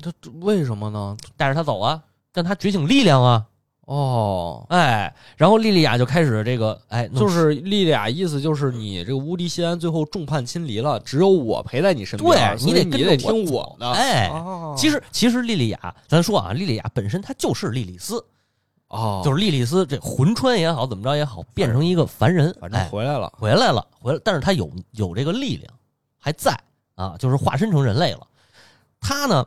[0.00, 1.16] 这这为什么呢？
[1.36, 2.00] 带着他走啊，
[2.34, 3.46] 让他觉醒力量啊，
[3.88, 13.90] 哦，哎，然后莉莉娅就开始这个，哎，就是莉莉娅意思就是你这个无敌西安最后众叛亲离了，只有我陪在你身边，对你你得跟着得听我我的。
[13.90, 18.22] 哎哦其实其实莉莉娅，咱说啊，莉莉娅本身她就是莉莉丝，
[18.88, 23.32] 哦，就是莉莉丝这魂穿也好，怎么着也好，变成一个凡人，反正哎回来了。
[23.38, 25.72] 回来了，回来，但是她有有这个力量
[26.18, 26.54] 还在
[26.94, 28.20] 啊，就是化身成人类了。
[29.00, 29.46] 她呢，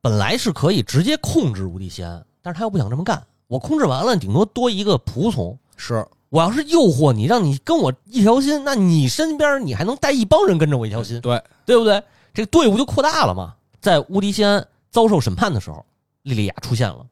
[0.00, 3.22] 本来是可以直接控制无敌西安，但是她又不想这么干。
[3.48, 5.58] 我控制完了，顶多多一个仆从。
[5.76, 12.02] 是，我要是诱惑你，让你跟我一条心，那你身边你还能带一帮人跟着我一条心，对，对不对？
[12.34, 13.54] 这个队伍就扩大了嘛。
[13.80, 15.84] 在乌迪西安遭受审判的时候，
[16.22, 17.06] 莉莉娅出现了，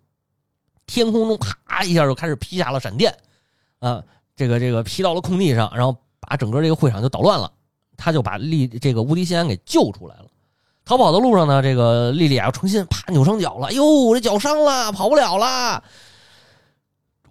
[0.87, 3.15] 天空中啪一下就开始劈下了闪电，
[3.79, 4.03] 啊，
[4.35, 7.51] 这个这个劈到了空地上，然后把整个这个会场就捣乱了。
[7.97, 10.27] 他就把莉这个乌迪西安给救出来了。
[10.85, 15.83] 逃跑的路上呢，这个莉莉娅重新啪扭伤脚了，哎呦，我这脚伤了，跑不了了。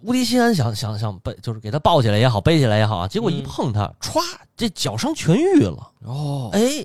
[0.04, 4.20] 乌迪西安想想想背，就是给他抱起来也好，背起来也好啊，结果一嗯碰他，歘，
[4.56, 5.90] 这脚伤痊愈了。
[6.04, 6.84] 哦，哎，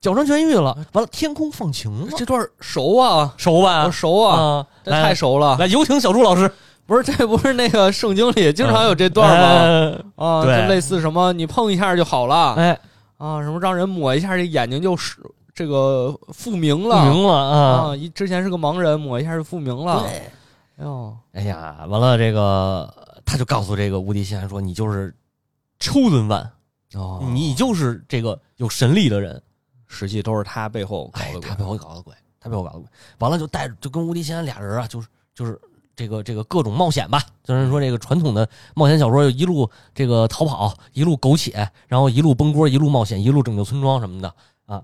[0.00, 3.90] 脚伤痊愈了，完了天空放晴了，这段熟啊，熟吧？
[3.90, 5.56] 熟啊，啊，这太熟了。
[5.58, 6.50] 来，有请小朱老师。
[6.84, 10.02] 不是，这不是那个圣经里经常有这段吗？
[10.16, 10.26] 吗？
[10.26, 12.78] 啊，就类似什么你碰一下就好了哎，
[13.18, 15.16] 啊，什么让人抹一下这眼睛就是
[15.54, 17.58] 这个复明不了明了啊。
[17.58, 20.00] 啊，一之前是个盲人，抹一下就复明了。
[20.02, 20.22] 对，
[20.76, 25.14] 哎呦，哎呀，完了，这个他就告诉这个无敌西安说：“你就是
[25.78, 26.48] chosen one，
[26.94, 29.42] 哦你就是这个有神力的人。
[29.94, 32.88] 实际都是他背后搞哎，的他背后搞的鬼，他背后搞的鬼。
[33.18, 35.60] 完了就带着就跟无敌西安俩人啊，就是就是
[35.94, 44.82] 这个这个各种冒险吧，就是说这个传统的冒险小说，一路这个逃跑，一路苟且，然后一路崩锅，一路冒险，一路拯救村庄什么的啊。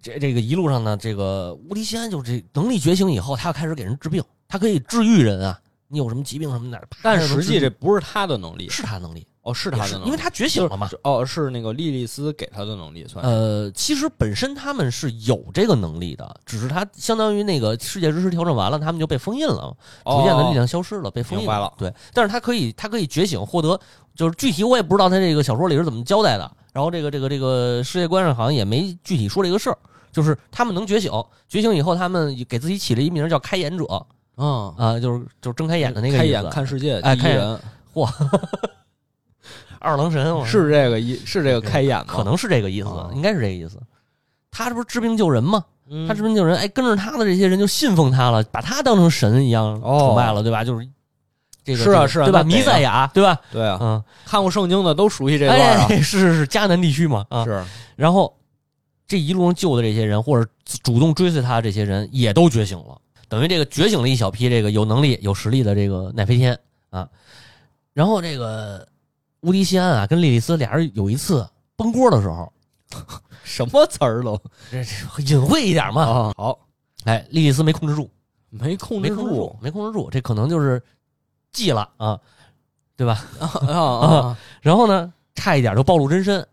[0.00, 5.60] 这这个一路上呢，这个无敌西安就这能力觉醒以后，他要开始给人治病，他可以治愈人啊。
[5.88, 10.90] 你有什么疾病什么的， 但实际这不是他的能力是他能力，哦，是他的能力，因为他觉醒了嘛。
[11.04, 13.24] 哦，是那个莉莉丝给他的能力算。
[13.24, 19.72] 呃，其实本身他们是有这个能力的，只是他相当于那个世界知识调整完了，他们就被封印了，
[20.04, 21.72] 逐渐的力量消失了，被封印了。
[21.78, 23.78] 对，但是他可以，他可以觉醒，获得
[24.16, 26.50] 就是具体我也不知道他这个小说里是怎么交代的。
[26.72, 29.78] 然后这个这个这个世界观上好像也没具体说这个事儿，
[30.10, 31.12] 就是他们能觉醒，
[31.48, 34.04] 觉醒以后他们给自己起了一名叫开眼者。
[34.36, 37.58] 嗯啊，就是就是睁开眼的那个开眼看世界，哎，开眼
[37.94, 38.08] 嚯。
[39.78, 42.04] 二郎神是这个意，是这个开眼吗？
[42.08, 43.78] 可能是这个意思，应该是这个意思。
[44.50, 45.64] 他这不是治病救人吗？
[46.08, 50.64] 他治病救人，哎，跟着他的这些人就信奉他了，把他当成神一样崇拜了，对吧？
[50.64, 50.88] 就是
[51.62, 52.42] 这个是啊是啊，对吧？
[52.42, 53.38] 弥赛亚，对吧？
[53.52, 55.86] 对啊，嗯，看过圣经的都熟悉这段啊。
[55.88, 57.44] 是是是，迦南地区嘛啊。
[57.44, 57.62] 是。
[57.94, 58.36] 然后
[59.06, 60.50] 这一路上救的这些人，或者
[60.82, 66.58] 主动追随他的这些人，也都觉醒了，等于这个觉醒了一小批这个有能力、有实力的这个奈飞天
[66.90, 67.08] 啊。
[67.92, 68.86] 然后这个。
[69.42, 72.52] 乌迪西安啊，跟莉莉丝俩人有一次崩锅的时候，
[73.44, 74.40] 什么词儿都
[75.18, 76.32] 隐晦一点嘛。
[76.36, 76.58] 好，
[77.04, 78.10] 哎，莉莉丝没控制住，
[78.50, 80.82] 没控制住，没控制住，这可能就是
[81.52, 82.18] 记了啊，
[82.96, 83.24] 对吧？
[83.38, 86.44] 啊，然后呢，差一点就暴露真身，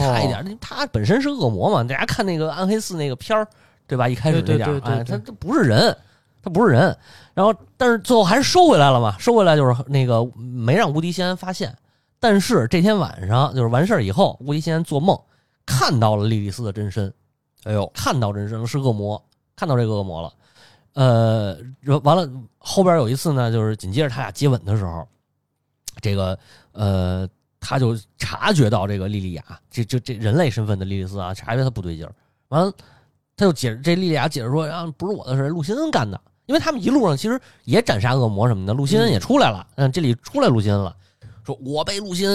[0.00, 1.84] 差一点，他本身是恶魔嘛。
[1.84, 3.46] 大家看那个暗黑四那个片儿，
[3.86, 4.08] 对吧？
[4.08, 5.96] 一开始那点，哎，他他不是人，
[6.42, 6.96] 他不是人。
[7.34, 11.76] 然后，但是最后还是收回来了嘛，收回来就是那个没让无敌先发现。
[12.20, 15.18] 但是这天晚上就是完事儿以后，无敌先做梦
[15.66, 17.12] 看到了莉莉丝的真身，
[17.64, 19.22] 哎呦，看到真身是恶魔，
[19.56, 20.32] 看到这个恶魔了。
[20.94, 21.58] 呃，
[22.04, 25.06] 完了后边有一次呢，就是紧接着他俩接吻的时候，
[26.00, 26.38] 这个
[26.72, 32.14] 呃，他就察觉到这个莉莉娅，这这这人类身份的莉莉丝啊，察觉他不对劲儿。
[32.48, 32.72] 完了，
[33.36, 40.94] 他就解释这莉莉娅解释说啊，不是我的事，陆辛恩干的，因为他们一路上其实也斩杀恶魔什么的，陆辛恩也出来了，嗯，这里出来陆辛恩了。
[41.44, 42.28] 说我被陆辛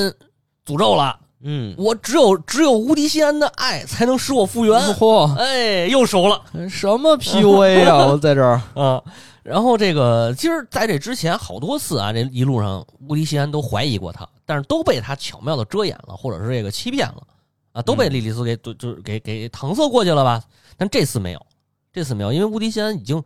[0.66, 4.80] 诅咒了，嗯，我只有只有无敌西安的爱才能使我复原。
[4.94, 8.08] 嚯，哎，又熟了，什么 PUA 啊？
[8.08, 9.02] 我在这儿 啊。
[9.42, 17.24] 然后这个其实在这之前好多次啊，这一路上无敌西安都怀疑过他，但是都被他巧妙的遮掩了，或者是这个欺骗了
[17.72, 20.44] 啊，都被莉莉丝给就就给给搪塞过去了吧？
[20.80, 21.46] 但这次没有，
[21.94, 23.22] 这次没有，因为无敌西安已经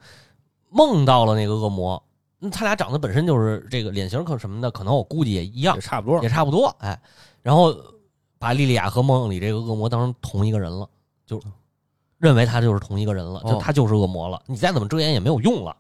[0.69, 2.03] 梦到了那个恶魔。
[2.51, 6.67] 他俩长得本身就是这个脸型可什么的，可能我估计也一样，也差不多，也差不多。
[6.79, 6.99] 哎，
[7.41, 7.73] 然后
[8.37, 10.89] 把莉莉娅和梦里这个恶魔当成同一个人了，
[11.25, 11.41] 就
[12.17, 14.41] 认为他就是同一个人了，就他就是恶魔了。
[14.45, 15.73] 你再怎么遮掩也没有用了。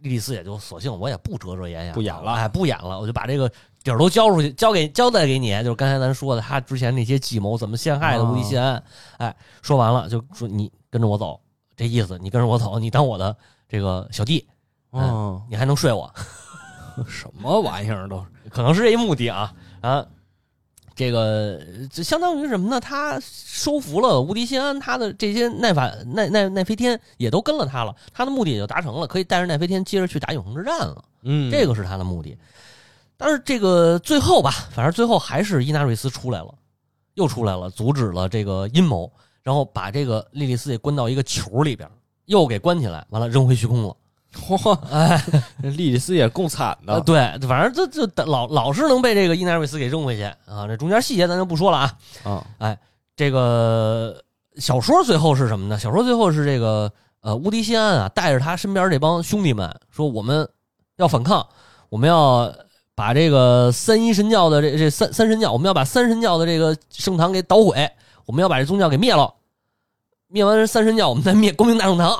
[0.00, 3.50] 莉莉丝也就索性我也不遮遮掩掩，不演了，哎，不演了，我就把这个
[3.82, 5.50] 底儿都交出去，交给交代给你。
[5.62, 8.82] 就是刚才咱说的，他之前那些计谋怎么陷害的无敌西安，
[9.18, 11.40] 哎，说完了就说你跟着我走，
[11.76, 13.36] 这意思，你跟着我走，你当我的
[13.68, 14.46] 这个小弟。
[14.90, 16.12] 哦，你还能睡我？
[17.08, 20.06] 什么玩意儿都可能是这一目的啊啊！
[20.94, 21.58] 这个
[21.90, 22.78] 就相当于什么呢？
[22.78, 31.02] 他收服了无敌心安，他的这些奈法奈奈奈飞天也都跟了他了，他的目的也就达成了，可以带着奈飞天接着去打永恒之战了。
[31.22, 32.36] 嗯，这个是他的目的。
[33.22, 36.52] 但是这个最后吧，反正最后还是伊纳瑞斯出来了，
[37.14, 39.08] 又出来了，阻止了这个阴谋，
[39.44, 41.88] 然后把这个莉莉丝给关到一个球里边，
[42.24, 43.94] 又给关起来，完了扔回虚空了。
[44.34, 45.24] 嚯，哎，
[45.58, 47.00] 莉莉丝也够惨的。
[47.02, 50.66] 对，反正这这老老是能被这个伊纳瑞斯给扔回去啊。
[50.66, 51.98] 这中间细节咱就不说了啊。
[52.24, 52.78] 啊，哎，
[53.14, 54.20] 这个
[54.56, 55.78] 小说最后是什么呢？
[55.78, 60.48] 小说最后是这个呃，乌迪西安啊，带着他身边这帮兄弟们说，我们
[60.96, 61.46] 要反抗，
[61.88, 62.52] 我们要
[63.02, 67.90] 把这个三一神教的这这三三神教，我们要把三神教的这个圣堂给捣毁，
[68.26, 69.34] 我们要把这宗教给灭了。
[70.28, 72.12] 灭完三神教，我们再灭光明大圣堂。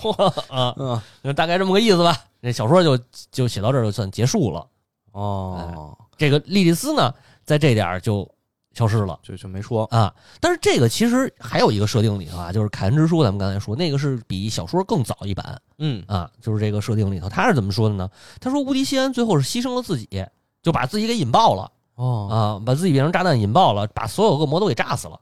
[0.48, 0.74] 啊，
[1.22, 2.16] 嗯，大概这么个意思吧。
[2.40, 2.98] 那小说就
[3.30, 4.66] 就写到这儿就算结束了。
[5.12, 7.12] 哦，这个莉莉丝呢，
[7.44, 8.26] 在这点就
[8.72, 10.14] 消失了，就就没说啊。
[10.40, 15.60] 但是这个其实还有一个设定里头啊，就是《凯恩之书》，咱们刚才说那个是比小说更早一版。
[15.78, 18.08] 嗯啊，就是这个设定里头，他是怎么说的呢？
[18.40, 20.24] 他说，无敌西安最后是牺牲了自己，
[20.62, 21.70] 就把自己给引爆了。
[21.94, 25.20] 哦啊，把自己变成炸弹引爆了，把所有恶魔都给炸死了。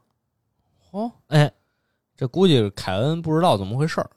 [0.91, 1.51] 哦，哎。
[2.17, 4.11] 这估计凯恩不知道怎么回事儿，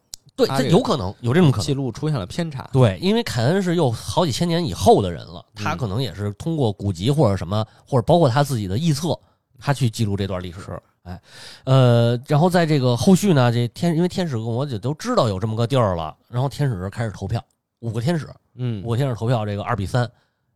[0.48, 2.70] 对，这有可能有这种可能，记录出现了偏差。
[2.74, 9.18] 对，因为凯恩是又好几千年以后的人了，他可能也是通过古籍或者什么，或者包括他自己的臆测，
[9.60, 10.82] 他去记录这段历史。
[11.04, 11.20] 哎，
[11.64, 17.44] 呃，然后在这个后续呢，这天因为天使恶魔就都知道有这么个地儿了，然后天使开始投票，
[17.80, 20.08] 五个天使，嗯，五个天使投票，这个二比三，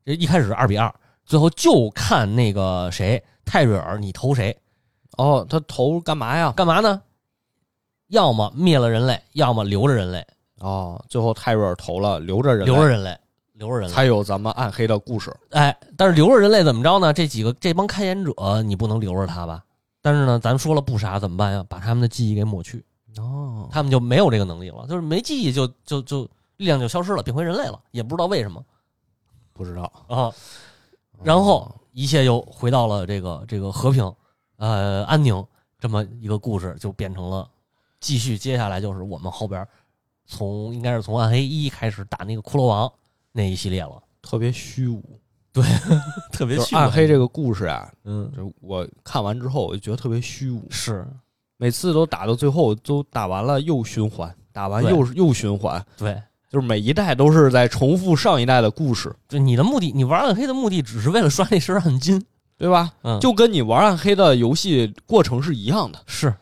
[0.05, 0.93] 这一开始二比二，
[1.25, 4.55] 最后就看那个谁泰瑞尔，你投谁？
[5.17, 6.51] 哦，他投干嘛呀？
[6.55, 7.01] 干嘛呢？
[8.07, 10.25] 要么灭了人类，要么留着人类。
[10.59, 13.17] 哦，最后泰瑞尔投了留着人，留着人类。
[13.53, 13.93] 留着人类。
[13.93, 15.33] 才有咱们暗黑的故事。
[15.51, 17.13] 哎，但是留着人类怎么着呢？
[17.13, 19.63] 这几个这帮开眼者你不能留着他吧？
[20.01, 21.65] 但是呢，咱说了不杀怎么办呀？
[21.69, 22.83] 把他们的记忆给抹去，
[23.17, 26.23] 哦，他们就没有这个能力了，就是没记忆就就就
[26.57, 28.61] 力量就消失了，变回人类了，也不知道为什么
[29.53, 29.91] 不知道。
[30.07, 30.31] 啊。
[31.23, 34.13] 然后一切又回到了这个这个和平，
[34.57, 35.41] 呃，安宁
[35.79, 37.47] 这么一个故事，就变成了
[38.05, 38.37] 继续。
[38.37, 39.67] 接下来就是我们后边
[40.27, 42.91] 从应该是从暗黑一开始打那个骷髅王
[43.31, 45.01] 那一系列了，特别虚无，
[45.51, 45.63] 对
[46.31, 46.77] 特别虚无。
[46.77, 48.31] 暗黑这个故事啊，嗯。
[48.35, 51.03] 就我看完之后，我就觉得特别虚无，是。
[51.57, 56.21] 每次都打到最后，都打完了又循环，打完又又循环，对。
[56.47, 62.23] 就是每一代都是在重复上一代的故事，就你的目的，你玩暗黑的目的只是为了刷那身暗金，
[62.55, 62.93] 对吧？
[63.01, 66.33] 嗯，就跟你玩暗黑的游戏过程是一样的，是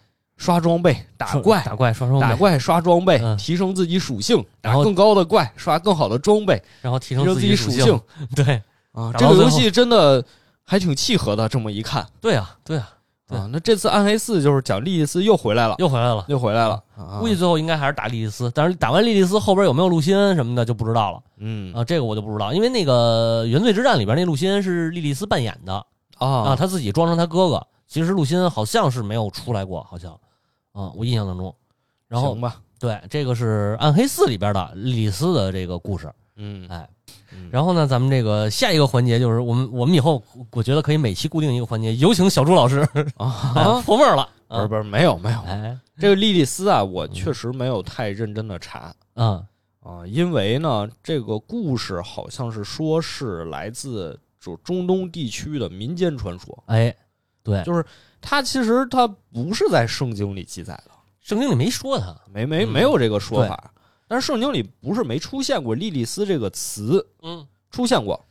[0.44, 3.38] 刷装备、打怪、打怪刷装备，打怪、刷装备，嗯。
[3.38, 7.98] 提升自己属性，然后打更高的怪，刷更好的装备，然后提提升自己属性。
[8.36, 8.62] 对。
[8.92, 9.10] 啊。
[9.14, 9.34] 打到最后。
[9.36, 10.22] 这个游戏真的
[10.66, 12.06] 还挺契合的，这么一看。
[12.20, 12.90] 对啊，对啊，
[13.26, 13.38] 对。
[13.38, 13.48] 啊。
[13.54, 16.26] 那这次暗黑四就是讲莉莉丝又回来了，又回来了。
[16.28, 17.20] 又回来了，啊。
[17.22, 21.20] 估计最后应该还是打莉莉丝，但是打完莉莉丝后边有没有露西恩什么的就不知道了。
[21.38, 21.74] 嗯。
[21.74, 25.74] 啊，这个我就不知道，因为那个原罪之战里边那露西恩是莉莉丝扮演的。
[26.18, 30.16] 啊，啊，他自己装成他哥哥，其实露西恩好像是没有出来过，好像
[30.74, 31.56] 啊，我印象当中。
[32.08, 36.88] 然后行吧，对，这个是暗黑四里边的莉莉丝的这个故事，嗯，哎。
[37.36, 42.80] 嗯然后呢，咱们这个下一个环节就是我们我们以后我觉得可以每期固定一个环节，有请小朱老师
[43.18, 44.28] 啊， 哎破味儿了。
[44.48, 49.44] 不是不是，没有没有，哎，这个莉莉丝啊，我确实没有太认真的查嗯
[49.80, 56.96] 啊，因为呢，这个故事好像是说是来自就中东地区的民间传说，哎，
[57.42, 57.84] 对，就是
[58.26, 62.16] 它其实他不是在圣经里记载的，圣经里没说他。
[62.32, 63.72] 没没嗯没有这个说法，
[64.08, 68.26] 但是圣经里不是没出现过莉莉丝这个词，嗯，出现过，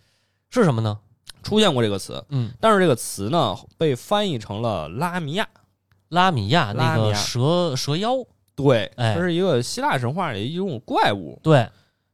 [0.51, 0.99] 是什么呢？
[1.43, 5.47] 出现过这个词，嗯，但是这个词呢被翻译成了拉米亚，
[6.09, 8.15] 拉米亚那个蛇蛇妖，
[8.55, 11.39] 对，哎它是一个希腊神话里一种怪物。
[11.43, 11.69] 对，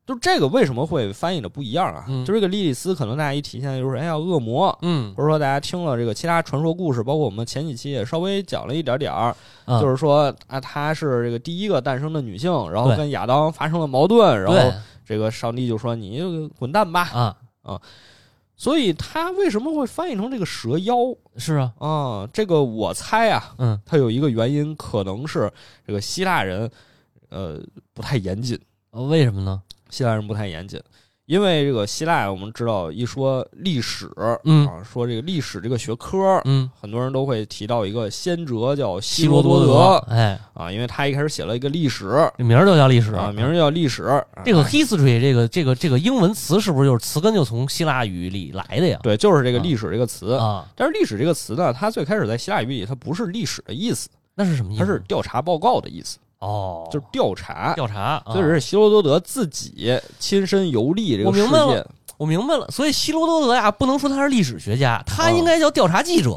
[0.08, 2.06] 就这个为什么会翻译的不一样啊？
[2.08, 14.72] 嗯就这个莉莉丝，可能大家一体现就是哎呀恶魔，嗯，或者说大家听了这个其他传说故事，包括我们前几期也稍微讲了一点点儿，嗯就是说啊，她是这个第一个诞生的女性，然后跟亚当发生了矛盾，然后
[15.04, 17.02] 这个上帝就说你就滚蛋吧。
[17.12, 17.78] 啊啊，
[18.56, 20.96] 所以他为什么会翻译成这个蛇妖
[21.36, 22.28] 是啊，啊？
[22.32, 25.52] 这个我猜啊，嗯它有一个原因，可能是
[25.86, 26.70] 这个希腊人
[27.28, 27.60] 呃
[27.92, 28.58] 不太严谨。
[28.90, 29.60] 呃为什么呢？
[29.90, 30.80] 希腊人不太严谨，
[31.26, 34.10] 因为这个希腊我们知道一说历史，
[34.44, 44.04] 嗯啊，说这个历史这个学科，嗯，很多人都会提到一个先哲叫希罗多德哎，啊，因为他一开始写了一个历史这名儿就叫历史啊，名儿叫历史。
[44.42, 48.98] 这个啊 history 这个这个这个英文词是不是就是词根就从希腊语里来的呀？
[49.02, 50.32] 对，就是这个历史这个词。
[50.32, 54.80] 啊，但是历史这个词呢，它最开始在希腊语里它不是历史的意思，那是什么意思？
[54.80, 57.74] 它是调查报告的意思，哦，就是调查。
[57.74, 66.36] 调查，所以是希罗多德自己亲身游历这个世我明白了界，我明白了，所以希罗多德呀，不能说他是历史学家，他应该叫调查记者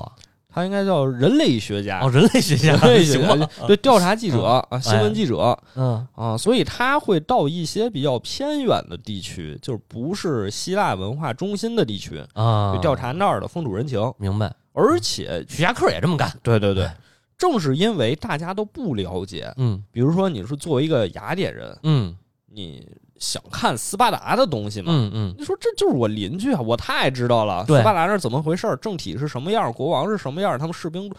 [0.53, 2.09] 他应该叫人类学家哦，。
[2.11, 3.49] 人类学家，人类学行家吧？
[3.67, 13.99] 对调查记者啊，新闻记者嗯啊，所以他会到一些比较偏远的地区，就是不是希腊文化中心的地区，啊，去调查那儿的风土人情。
[14.17, 14.53] 明白。
[14.73, 16.97] 而且，徐霞客也这么干，对对对哎，
[17.41, 19.83] 正是因为大家都不了解，嗯。
[19.91, 22.15] 比如说你是作为一个雅典人，嗯。
[22.53, 22.85] 你
[23.17, 24.91] 想看斯巴达的东西嘛？
[24.93, 27.77] 嗯嗯，你说这就是我邻居啊，我太知道了，对。
[27.79, 31.09] 斯巴达那儿怎么回事儿，政体是什么样儿，国王是什么样儿，他们士兵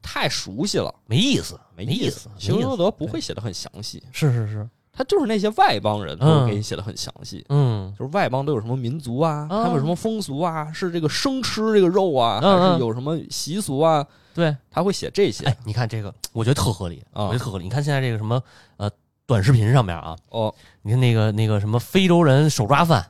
[0.00, 2.30] 太熟悉了，没意思，没意思。
[2.38, 7.44] 希罗多德不会写的很详细，是是是，他就是那些外邦人都会给你写的很详细。
[7.50, 14.04] 嗯就是外邦都有什么民族啊，啊他们有什么风俗啊，是这个生吃这个肉啊，嗯嗯还是有什么习俗啊？
[14.34, 17.64] 对，他会写这些哎，你看这个，我觉得特合理，啊我觉得特合理。
[17.64, 18.42] 你看现在这个什么
[18.78, 18.90] 呃
[19.26, 23.06] 短视频上面啊，哦，你看那个那个什么非洲人手抓饭，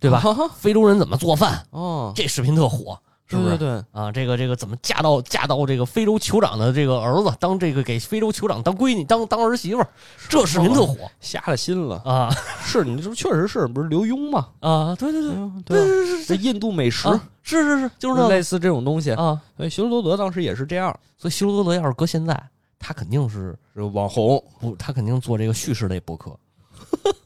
[0.00, 0.22] 对吧？
[0.56, 1.66] 非洲人怎么做饭？
[1.70, 3.58] 哦，这视频特火，是不是？
[3.58, 9.88] 对啊，这个这个怎么嫁到嫁到这个非洲酋长的这个儿子，当这个给非洲酋长当闺女，当当儿媳妇儿，
[10.28, 11.96] 这视频特火瞎了心了。
[12.04, 12.30] 啊
[12.64, 14.48] 是你这不确实是不是刘墉吗？
[14.60, 14.94] 啊！
[14.98, 19.12] 对对对嗯对对，对这印度美食啊是是是，就是类似这种东西。
[19.12, 19.40] 啊。
[19.56, 22.40] 所以希罗多德当时也是这样，所以希罗多德要是搁现在，
[22.78, 24.42] 他肯定是是网红。
[24.60, 26.36] 不，他肯定做这个叙事类博客，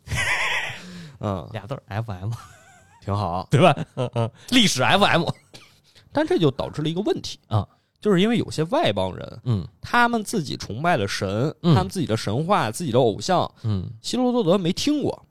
[1.21, 2.31] 嗯，俩字儿 FM，
[3.05, 3.47] 挺好。
[3.51, 3.75] 对吧？
[3.97, 5.25] 嗯嗯，历史 FM，
[6.13, 7.67] 但这就导致了一个问题啊，
[8.01, 15.27] 就是因为有些外邦人，嗯他们自己崇拜的神，嗯他们自己的神话、自己的偶像，嗯，希罗多德没听过。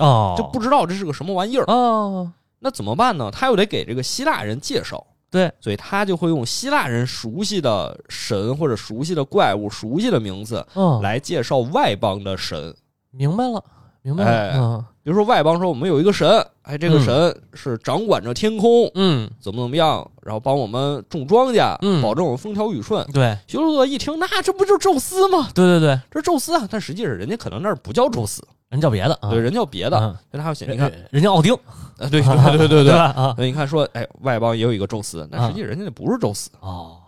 [0.00, 1.64] 哦，就不知道这是个什么玩意儿。
[1.66, 3.30] 哦，那怎么办呢？
[3.30, 12.74] 他又得给这个希腊人介绍，对，所以他就会用希腊人熟悉的神或者熟悉的怪物、熟悉的名字嗯，来介绍外邦的神。
[13.10, 13.64] 明白了，
[14.02, 16.28] 明白了，哎嗯比如说外邦说我们有一个神，
[16.60, 23.02] 哎，这个嗯神是掌管着天空，嗯，怎么怎么样，然后帮我们种庄稼，嗯保证我们风调雨顺。
[23.10, 25.48] 对，希罗多德一听，那这不就是宙斯吗？
[25.54, 26.68] 对对对，这是宙斯啊！
[26.70, 29.96] 但实际上人家可能那儿不叫宙斯，人叫别的啊，对，人叫别的。
[29.96, 33.04] 嗯所以他要写，你看，人家奥丁，啊，对 对对对 对吧？
[33.16, 36.98] 啊，你看说，哎，外邦也有一个宙斯，但啊实际人家那不是宙斯，哦。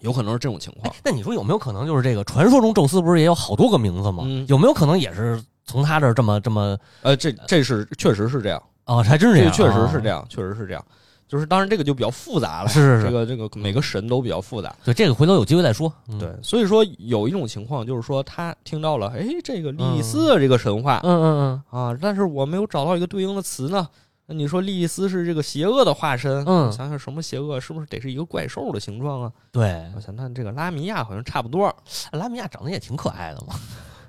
[0.00, 4.24] 有可能是这种情况哎。，那你说有没有可能就是这个传说中宙斯不是也有好多个名字吗？
[4.26, 10.18] 嗯有没有可能也是从他这儿这么这么呃，这这是确实是这样，哦，还真是这样，确实是这样。
[10.18, 10.84] 样，确实是这样。
[11.28, 14.74] 就是当然这个就比较复杂了，是是是这个这个每个神都比较复杂。
[14.84, 15.92] 对，这个回头有机会再说。
[16.08, 23.86] 嗯，对，所以说有一种情况就是说他听到了，哎，这个莉莉丝的这个神话嗯嗯嗯啊，但是我没有找到一个对应的词呢。
[24.26, 29.32] 那你说莉莉丝是这个邪恶的化身，嗯想想什么邪恶，是不是得是一个怪兽的形状啊？
[29.36, 31.72] 嗯，对，我想那这个拉米亚好像差不多，
[32.10, 33.54] 拉米亚长得也挺可爱的嘛，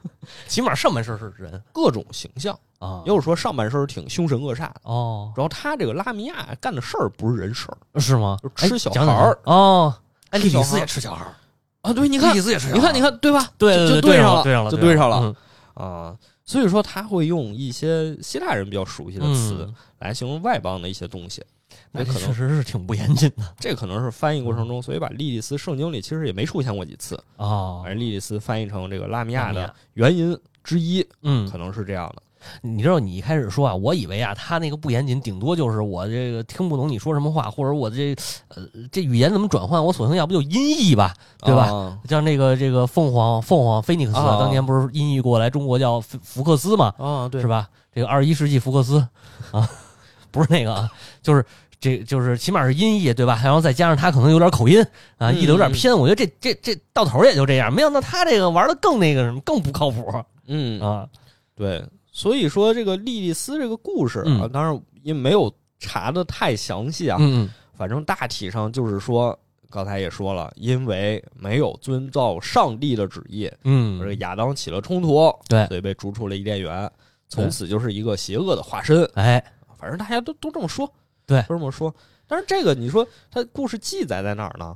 [0.47, 1.61] 起码上半身是人。
[1.73, 2.57] 各种形象。
[2.79, 3.03] 啊。
[3.05, 7.99] 也有说上半身挺凶神恶煞的，哦，主要他这个拉米亚干的事儿不是人事儿。
[7.99, 8.37] 是吗？
[8.41, 9.39] 就吃小孩儿。
[9.43, 9.93] 哦，
[10.31, 11.33] 哎，莉莉丝也吃小孩儿，
[11.81, 11.93] 啊。
[11.93, 13.49] 对，你看莉莉，丝也吃小孩，你看，你看，对吧？
[13.57, 14.43] 对对就对上了。
[14.43, 15.19] 对上了，就对上了。
[15.75, 15.85] 嗯。
[15.85, 16.17] 啊。
[16.43, 19.75] 所以说他会用一些希腊人比较熟悉的词嗯。
[19.99, 21.45] 来形容外邦的一些东西，
[21.93, 32.21] 这可能实是挺不严谨的这可能是翻译过程嗯中，所以把莉莉丝圣经里其实也没出现过几次，哦而莉莉丝翻译成这个拉米亚的原因之一，嗯可，能是这样的。
[32.63, 38.15] 你知道，你一开始说啊，我以为啊，他那个不严谨，顶多就是我这个听不懂你说什么话，或者我这
[38.47, 41.71] 呃这语言怎么转换，我索性要不就音译吧，对吧？
[41.71, 47.47] 啊像那个这个凤凰凤凰菲尼克斯，啊当年不是音译过来中国叫福福克斯嘛，啊，对是？
[47.47, 47.69] 吧？
[47.93, 49.05] 这个二十一世纪福克斯
[49.51, 49.69] 啊，
[50.31, 51.45] 不是那个啊，就是
[51.81, 53.41] 这就是起码是音译对吧？
[53.43, 54.81] 然后再加上他可能有点口音
[55.17, 60.09] 啊，嗯译的有点偏，我觉得这这这到头也就这样，没想到他这个玩的更那个什么，更不靠谱
[60.47, 61.05] 嗯，啊。
[61.55, 61.83] 对。
[62.13, 69.37] 所以说这个莉莉丝这个故事啊，嗯当然因为没有查的太详细啊，嗯反正大体上就是说，
[69.69, 76.91] 刚才也说了，因为没有遵照上帝的旨意，嗯这个亚当起了冲突，对所以被逐出了伊甸园，
[77.29, 79.09] 从此就是一个邪恶的化身。
[79.15, 79.41] 哎，
[79.79, 80.91] 反正大家都都这么说，
[81.31, 81.93] 对都这么说。
[82.27, 84.75] 但是这个你说它故事记载在哪儿呢？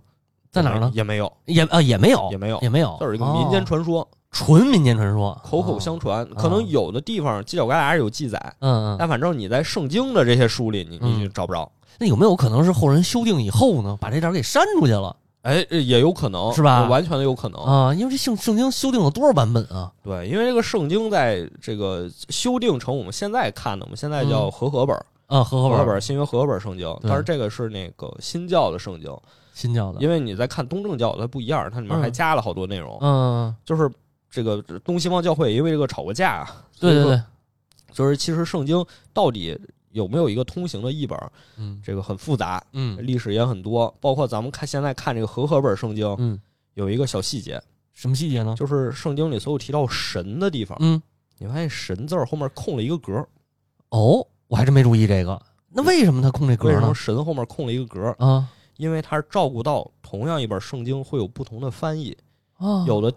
[0.52, 0.90] 在哪儿呢？
[0.94, 6.26] 也没有，也啊也没有也没有，也没有，就是一个民间哦传说，纯民间传说，口口相传。
[6.26, 6.38] 传。
[6.42, 11.70] 可能有的地方犄角旮旯有记载，嗯嗯，但反正你在圣经的这些书里，你你就找不着。
[12.00, 17.62] 那有没有可能是后人修订以后呢，把这点儿给删出去了哎，也有可能是吧完全的有可能。
[17.62, 17.94] 啊？
[17.94, 19.92] 因为这圣圣经修订了多少版本啊？
[20.04, 29.16] 对，因为这个圣经在这个修订成我们现在看的，我们现在叫嗯和合本儿，啊，和合合本儿新约和合本儿圣经，但是这个是那个新教的圣经，
[29.54, 32.14] 新教的，因为你在看东正教它不一样，它里面还嗯。
[32.14, 33.90] 加了好多内容，嗯，就是
[34.30, 36.48] 这个东西方教会因为这个吵过架
[36.80, 37.22] 对对对，
[37.92, 39.58] 就是其实圣经到底
[39.92, 41.18] 有没有一个通行的译本，
[41.58, 41.82] 嗯。
[41.84, 42.98] 这个很复杂，嗯。
[43.06, 46.40] 历史也很多，包括咱们看现在看这个和合本圣经，嗯，
[46.74, 47.62] 有一个小细节，
[47.94, 48.54] 什么细节呢？
[48.58, 51.02] 就是圣经里所有提到神的地方，嗯，
[51.40, 53.28] 你发现神字儿后面空了一个格儿。
[53.90, 55.42] 哦，我还真没注意这个。
[55.70, 56.96] 那为什么他空这格为什么呢？
[56.96, 58.16] 神后面空了一个格儿？
[58.20, 62.14] 啊因为他是照顾到同样一本圣经会有不同的翻译，
[62.58, 63.10] 啊，有的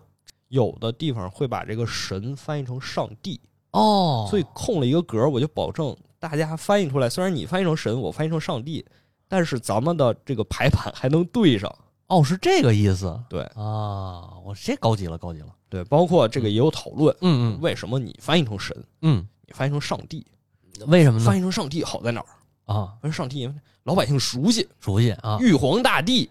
[0.47, 3.41] 有的地方会把这个神翻译成上帝，
[3.73, 7.11] 哦，所以空了一个格儿，我就保证大家翻译出来。
[7.11, 8.87] 虽然你翻译成神，我翻译成上帝，
[9.27, 11.75] 但是咱们的这个排版还能对上。
[12.07, 15.49] 哦是这个意思对啊，我这高级了，高级了。
[15.69, 20.25] 对，包括这个也有讨论，嗯嗯为什么你翻译成神，嗯，你翻译成上帝？
[20.87, 21.37] 为什么呢翻？
[21.37, 22.27] 译成上帝好在哪儿？
[22.73, 23.51] 啊，翻译成上帝，
[23.85, 26.29] 老百姓熟悉，熟悉啊，玉皇大帝，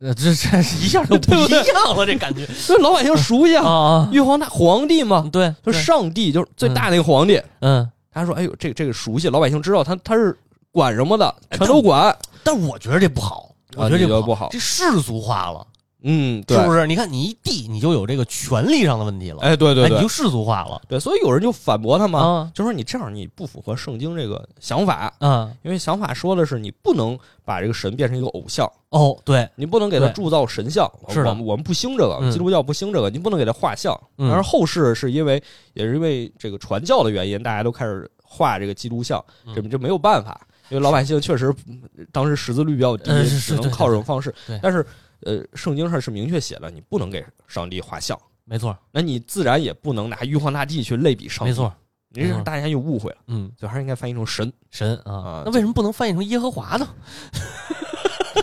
[0.00, 7.40] 呃这这 一下就 不一样了，这感觉这 老百姓熟悉啊玉皇大皇帝嘛，对，就是上帝，就是最大那个皇帝。
[7.60, 10.36] 嗯，他说：“哎呦，这个这个熟悉，老百姓知道他他是
[10.70, 12.16] 管什么的，哎全都管。
[12.44, 15.66] 但我觉得这不好，我觉得这得不好这世俗化了，
[16.02, 16.86] 嗯，对是，不是？
[16.86, 30.90] 你看你一递，你就有这个权利上的问题了，哎，对对对哎你就世俗化了对，所以有人就反驳他嘛，啊就说你这样你不符合圣经这个想法，啊因为想法说的是你不能把这个神变成一个偶像，哦，对，你不能给他对铸造神像。
[31.08, 33.92] 是的我们我们不兴这个，嗯基督教不兴这个，你不能给他画像。
[34.18, 35.42] 嗯当然后世是因为
[35.74, 40.40] 也是因为这个传教的原因，大家都开始画这个基督像，嗯这这没有办法。
[40.68, 44.58] 因为老百姓确实嗯当时识字率比较低，呃是是只能对靠这种方式对。
[44.62, 44.86] 但是，
[45.24, 51.50] 呃，圣经上是明确写了，你不能给上帝画像，没错，那你自然也不能拿玉皇大帝去类比上帝。
[51.50, 51.72] 没错，
[52.10, 54.52] 你这大家又误会了，嗯，就还是应该翻译成神。
[54.70, 56.88] 神啊啊，那为什么不能翻译成耶和华呢？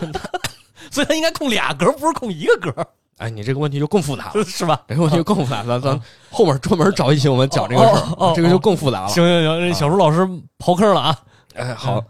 [0.90, 2.86] 所以它应该空俩格，不是空一个格，
[3.18, 4.82] 哎，你这个问题就更复杂了， 是吧？
[4.88, 5.78] 这个问题就更复杂了。
[5.78, 9.08] 咱咱后面专门找一期我们讲这个事哦哦哦儿，这个就更复杂了。
[9.08, 10.26] 行行行，这小朱老师
[10.58, 11.22] 刨坑了啊！
[11.54, 12.02] 哎，好，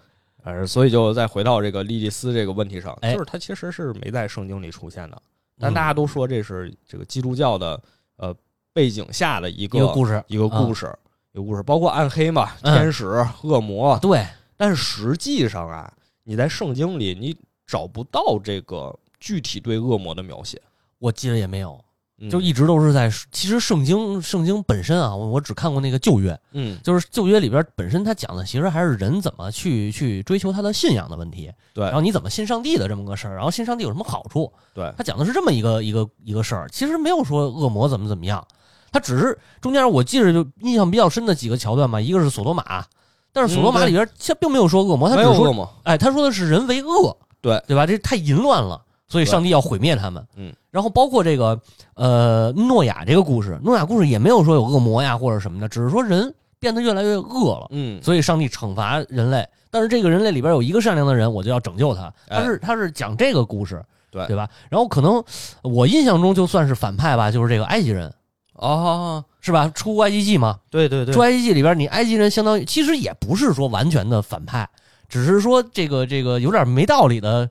[0.51, 5.22] 呃，所以就再回到这个莉莉丝这个问题上，哎就是它其实是没在圣经里出现的，
[5.59, 7.80] 但嗯大家都说这是这个基督教的
[8.16, 8.34] 呃
[8.72, 10.86] 背景下的一个一个故事，一个故事，
[11.32, 13.07] 一个故事，包括暗黑嘛，嗯天使、
[13.42, 14.26] 恶魔，对，
[14.57, 15.92] 但是实际上啊，
[16.24, 17.36] 你在圣经里你
[17.66, 20.61] 找不到这个具体对恶魔的描写，
[20.98, 21.84] 我记得也没有，嗯
[22.29, 23.11] 就一直都是在。
[23.31, 26.79] 其实圣经圣经本身啊，我我只看过那个旧约，嗯。
[26.83, 31.85] 就是旧约里边本身它讲的其实还是人怎么去去追求他的信仰的问题，对。
[31.85, 34.93] 然后你怎么信上帝的这么个事儿，然后信上帝有什么好处，对。
[34.97, 38.45] 他讲的是这么一个一个一个事儿，其实没有说恶魔怎么怎么样，
[38.91, 42.85] 他只是中间我记着就印象比较深的几个桥段嘛，一个是索多玛，
[43.33, 47.62] 但是索多玛里边其实并没有说恶魔，他没只是说，有恶魔，哎，他说的是人为恶，对。
[47.66, 47.87] 对吧？
[47.87, 50.27] 这太淫乱了，所以上帝要毁灭他们。
[50.37, 51.61] 嗯，然后包括这个
[51.95, 57.67] 呃诺亚这个故事，诺亚故事也没有说有恶魔呀或者什么的，只是说人变得越来越恶了。
[57.71, 62.05] 嗯所以上帝惩罚人类，但是这个人类里边有一个善良的人，我就要拯救他。
[62.29, 64.49] 哎他是他是讲这个故事，对对吧？
[64.71, 65.23] 然后可能
[65.63, 68.13] 我印象中就算是反派吧，就是这个埃及人，
[68.55, 69.69] 哦，是吧？
[69.75, 74.69] 出埃及记嘛，对对对出，埃及记里边，你埃及人相当于其实也不是说完全的反派，
[75.09, 77.49] 只是说这个这个有点没道理的，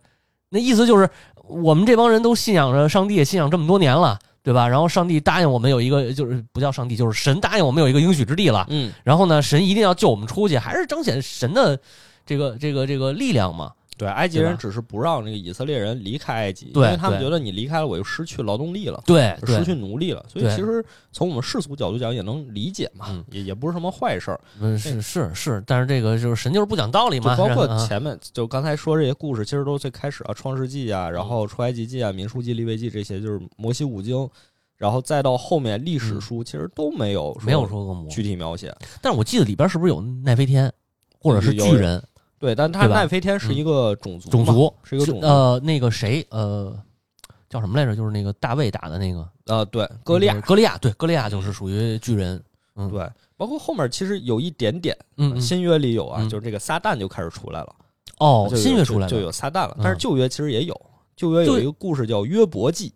[0.50, 1.10] 那意思就是
[1.50, 4.18] 我们这帮人都信仰着上帝，信仰这么多年了。
[4.42, 4.68] 对吧？
[4.68, 8.66] 然后上帝答应我们有一个，就是不叫上帝，就是神答应我们有一个应许之地了。
[8.70, 11.78] 嗯，然后呢，神一定要救我们出去，还是彰显神的
[12.26, 13.74] 这个这个这个力量嘛？
[14.00, 19.04] 对，埃及人只是不让那个以色列人离开埃及，因为他们觉得你离开了，我就失去劳动力了。
[19.06, 20.82] 对失去奴隶了，所以其实
[21.12, 24.40] 从我们世俗角度讲也能理解嘛，嗯也也不是什么坏事儿。
[24.62, 34.30] 嗯，是是是，但是这个就是神就是不讲道理嘛，就包括啊前面就刚才说这些故事，其实都是最开始啊，《创世纪》啊，然后《出埃及记》啊，《民书记》《利未记》这些，就是摩西五经，
[34.78, 38.74] 然后再到后面历史书，其实都没有嗯没有说具体描写。
[39.02, 40.72] 但是我记得里边是不是有奈飞天，
[41.20, 42.02] 或者是巨人
[42.40, 44.74] 对，但他奈飞天是一个种族嘛，种族？
[44.84, 45.28] 是一个种族。
[45.28, 46.74] 呃，那个谁，呃，
[47.50, 47.96] 叫什么来着？
[47.96, 52.42] 就是那个大卫打的那个呃，对，歌利亚，歌利亚，对，歌利亚就是属于巨人。
[52.76, 57.76] 嗯，对，包括后面其实有一点点，嗯，嗯新约里有啊，嗯就是这个撒旦就开始出来了。
[58.20, 60.82] 哦，新约出来就就有撒旦了，嗯但是旧约其实也有。
[61.18, 62.94] 旧约有一个故事叫约伯记，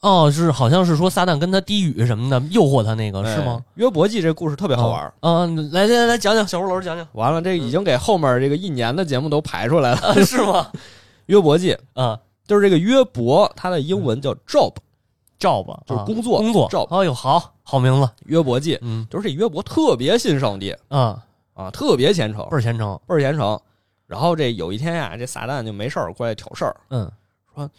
[0.00, 3.62] 哦，是好像是说撒旦跟他低语什么的，诱惑他那个是吗？
[3.68, 3.72] 哎？？
[3.74, 5.12] 约伯记这故事特别好玩儿。
[5.20, 9.98] 嗯，来来来讲讲，小胡老师讲讲，完了，这已经给后面这个一年的节目都排出来了。
[10.08, 10.70] 啊是吗？
[11.26, 11.76] 约伯记。
[11.94, 12.18] 啊。
[12.46, 16.04] 就是这个约伯，他的英文叫 job，，job 就是啊。
[16.04, 16.68] 工作工作。
[16.68, 18.76] Job 哎呦，好好名字，约伯记。
[18.80, 19.06] 嗯。
[19.08, 20.74] 就是这约伯特别信上帝。
[20.88, 21.22] 啊，
[21.54, 23.60] 啊，特别虔诚，倍儿虔诚，倍儿虔诚。
[24.06, 27.08] 然后这有一天呀，这撒旦就没事儿过来挑事儿，嗯。
[27.54, 27.70] 说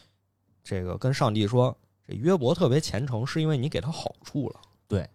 [0.63, 1.75] 这个跟上帝说，
[2.11, 4.59] 这约伯特别虔诚，是因为你给他好处了。
[4.87, 5.07] 对，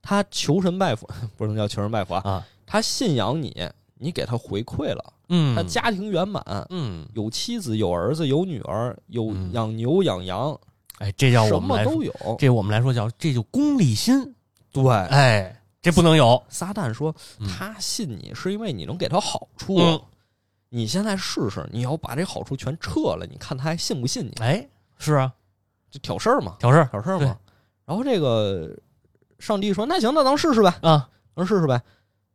[0.00, 9.50] 他求神拜佛， 不能叫求神拜佛啊，啊，他信仰你，你给他回馈了，嗯，他家庭圆满，嗯，有妻子，有儿子，有女儿，有嗯。
[9.52, 10.56] 养牛养羊，
[10.98, 12.36] 哎，这叫我什们来说，么都有。
[12.38, 14.34] 这我们来说叫这就功利心，
[14.72, 17.48] 对，哎，这不能有，撒旦说嗯。
[17.48, 20.00] 他信你是因为你能给他好处，嗯。
[20.72, 24.34] 你现在试试，你要把这好处全撤了，你看他还信不信你？
[24.40, 24.68] 哎，
[24.98, 25.34] 是啊，
[25.90, 27.36] 就挑事儿嘛，挑事儿挑事儿嘛。
[27.84, 28.70] 然后这个
[29.38, 31.80] 上帝说：“那行，那咱试试呗，啊，咱试试呗。”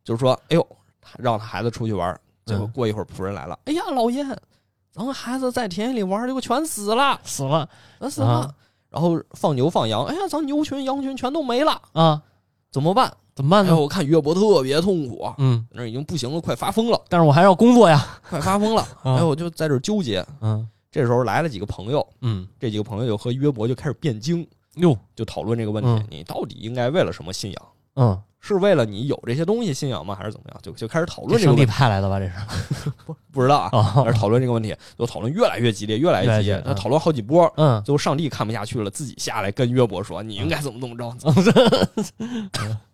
[0.03, 0.67] 就是说，哎呦，
[1.17, 4.23] 让他孩子出去玩儿，结果嗯过一会儿仆人来了，哎呀，老爷，
[4.91, 7.67] 咱们孩子在田野里玩儿，结果全死了，死了
[7.99, 8.27] 全死了。
[8.27, 8.55] 啊
[8.89, 12.21] 然后放牛放羊，哎呀，咱牛群羊群全都没了，啊，
[12.71, 13.11] 怎么办？
[13.35, 13.75] 怎么办呢哎，？
[13.75, 18.81] 我看约伯特别痛苦，嗯，那已经不行了，快发疯了，但是我还要工作呀，快发疯了。
[19.03, 20.25] 啊哎，我就在这纠结。
[20.39, 20.65] 嗯
[20.95, 27.61] 这时候来了几个朋友，嗯，这几个朋友就和约伯就开始辩经，哟，就讨论这个问题：嗯你到底应该为了什么信仰？
[27.97, 30.15] 嗯，是为了你有这些东西信仰吗？
[30.15, 30.59] 还是怎么样？
[30.63, 31.65] 就就开始讨论这个问题。
[31.65, 32.17] 派来的吧？
[32.17, 36.47] 这是 不不知道啊，啊开始讨论这个问题，就讨论越来越激烈，越来越激烈。
[36.47, 41.13] 越来越激烈他讨论好几波，嗯最后上帝看不下去了，自己下来跟约伯说：“你应该怎么怎么着。”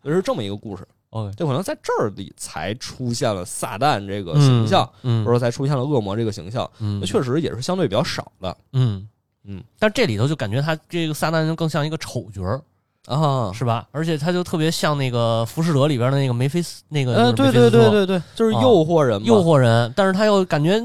[0.04, 0.88] 就是这么一个故事。
[1.12, 6.70] ，OK，就可能在这儿里才出现了撒旦这个形象，嗯，或者说才出现了恶魔这个形象。
[6.80, 9.07] 嗯，那确实也是相对比较少的嗯
[9.45, 12.62] 嗯，但这里头就感觉他这个撒旦就更像一个丑角儿，
[13.07, 13.51] 啊。
[13.53, 13.88] 是吧？
[13.91, 20.78] 而且他就特别像那个《浮士德》里边的那个梅菲斯，那个呃，对对对，对对，就是啊诱惑人嘛，诱惑人，但是他又感觉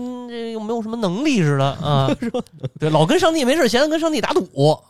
[0.52, 2.10] 又没有什么能力似的啊，
[2.80, 4.46] 对，老跟上帝没事闲的跟上帝打赌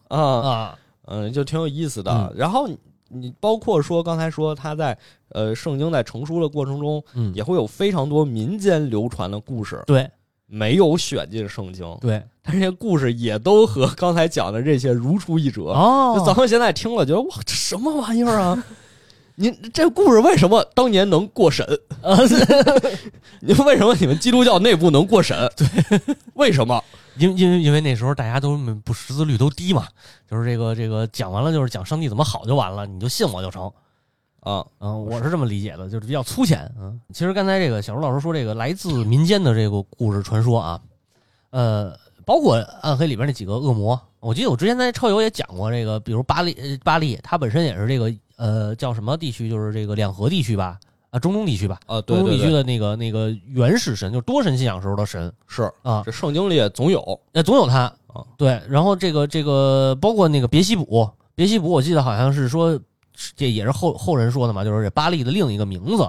[0.09, 2.13] 啊，啊，嗯，就挺有意思的。
[2.13, 2.69] 嗯然后
[3.09, 4.97] 你包括说刚才说他在
[5.31, 10.09] 呃圣经在成书的过程中，嗯，也会有非常多民间流传的故事，对
[10.47, 15.73] 没有选进圣经，对但这些故事也都和刚才讲的这些如出一辙。
[15.73, 18.65] 哦就咱们现在听了，觉得哇，这什么玩意儿啊？
[19.39, 21.67] 您这故事为什么当年能过审？
[22.01, 22.17] 啊，
[23.41, 25.37] 你为什么你们基督教内部能过审？
[25.57, 26.01] 对，
[26.35, 26.83] 为什么？
[27.19, 29.87] 因因为因为那时候大家都不识字率都低嘛，
[30.31, 33.71] 就是这个这个讲完了就是讲上帝怎么好就完了，你就信我就成。
[34.41, 36.73] 啊，嗯，我是这么理解的，就是比较粗浅。
[36.79, 40.81] 嗯，其实刚才这个小周老师说这个来自民间的这个故事传说啊，
[41.51, 50.79] 呃，包括暗黑里边那几个恶魔，我记得我之前在超游也讲过这个，比如巴利呃巴利，它本身也是这个呃叫什么地区，就是这个两河地区吧，
[51.11, 58.25] 啊中东地区吧，啊，中东地区的那个那个原始神，就是多神信仰时候的神是啊，这圣经里也总有那总有他啊。
[58.37, 62.79] 对，然后这个这个包括那个别西卜，别西卜我记得好像是说，
[63.35, 66.03] 这也是后后人说的嘛，就是这巴利的另一个名字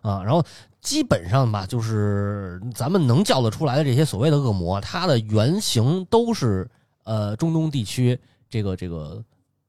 [0.00, 0.22] 啊。
[0.22, 0.42] 然后
[0.80, 6.68] 基本上吧，就是咱们能叫得出来的这些所谓的恶魔，它的原型都是
[7.04, 9.22] 呃中东地区这个这个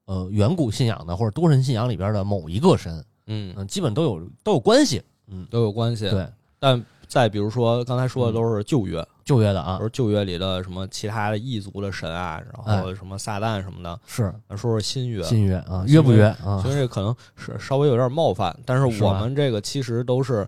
[0.04, 5.02] 呃远古信仰的或者多神信仰里边的某一个神，嗯嗯，基本都有都有关系。
[5.28, 6.26] 嗯，都有关系。，对，
[6.58, 13.98] 但再比如说刚才说的都是旧约，旧约的啊都，是旧约里的什么其他的异族的神啊，然后什么撒旦什么的。
[14.06, 20.46] 是说说新约，新约啊，约约不约啊所以这可能是稍微有点冒犯，但是我们这个其实都是，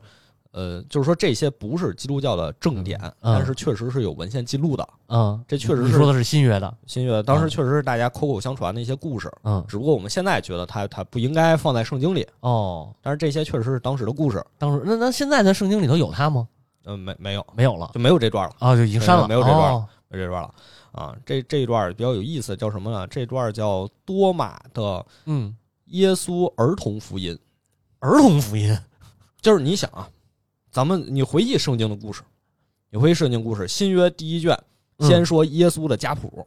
[0.58, 4.88] 呃，就是说这些不是基督教的正典，嗯但是确实是有文献记录的。
[5.06, 7.48] 嗯，这确实是你说的是新约的，新约当时嗯。
[7.48, 14.44] 确实是大家口口相传的一些故事，嗯，只不过我们现在觉得它它不应该放在圣经里，哦，但是这些确实是当时的故事。
[14.58, 16.48] 当时那那现在在圣经里头有它吗？
[16.86, 17.46] 嗯，没没有。
[17.54, 17.90] 没有了。
[17.94, 19.86] 就没有这段了，啊，就已经删了，没有这段哦。
[20.08, 20.52] 没有这段了。
[20.90, 21.14] 啊。
[21.24, 23.06] 这这一段比较有意思，叫什么呢？
[23.06, 25.54] 这段叫多马的嗯，
[25.86, 27.38] 耶稣儿童福音。
[28.00, 28.76] 儿童福音，
[29.40, 30.08] 就是你想啊，
[30.78, 32.22] 咱们你回忆圣经的故事，
[32.88, 34.56] 你回忆圣经故事，新约第一卷
[34.98, 36.46] 嗯先说耶稣的家谱，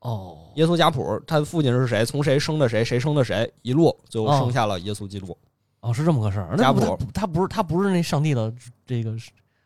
[0.00, 5.38] 哦，耶稣家谱，他的父亲是谁，从谁生的谁，谁生的谁，一路最后哦生下了耶稣基督。
[5.82, 6.48] 哦，是这么个事儿。
[6.50, 8.52] 那家谱他他不是他不是那上帝的
[8.84, 9.16] 这个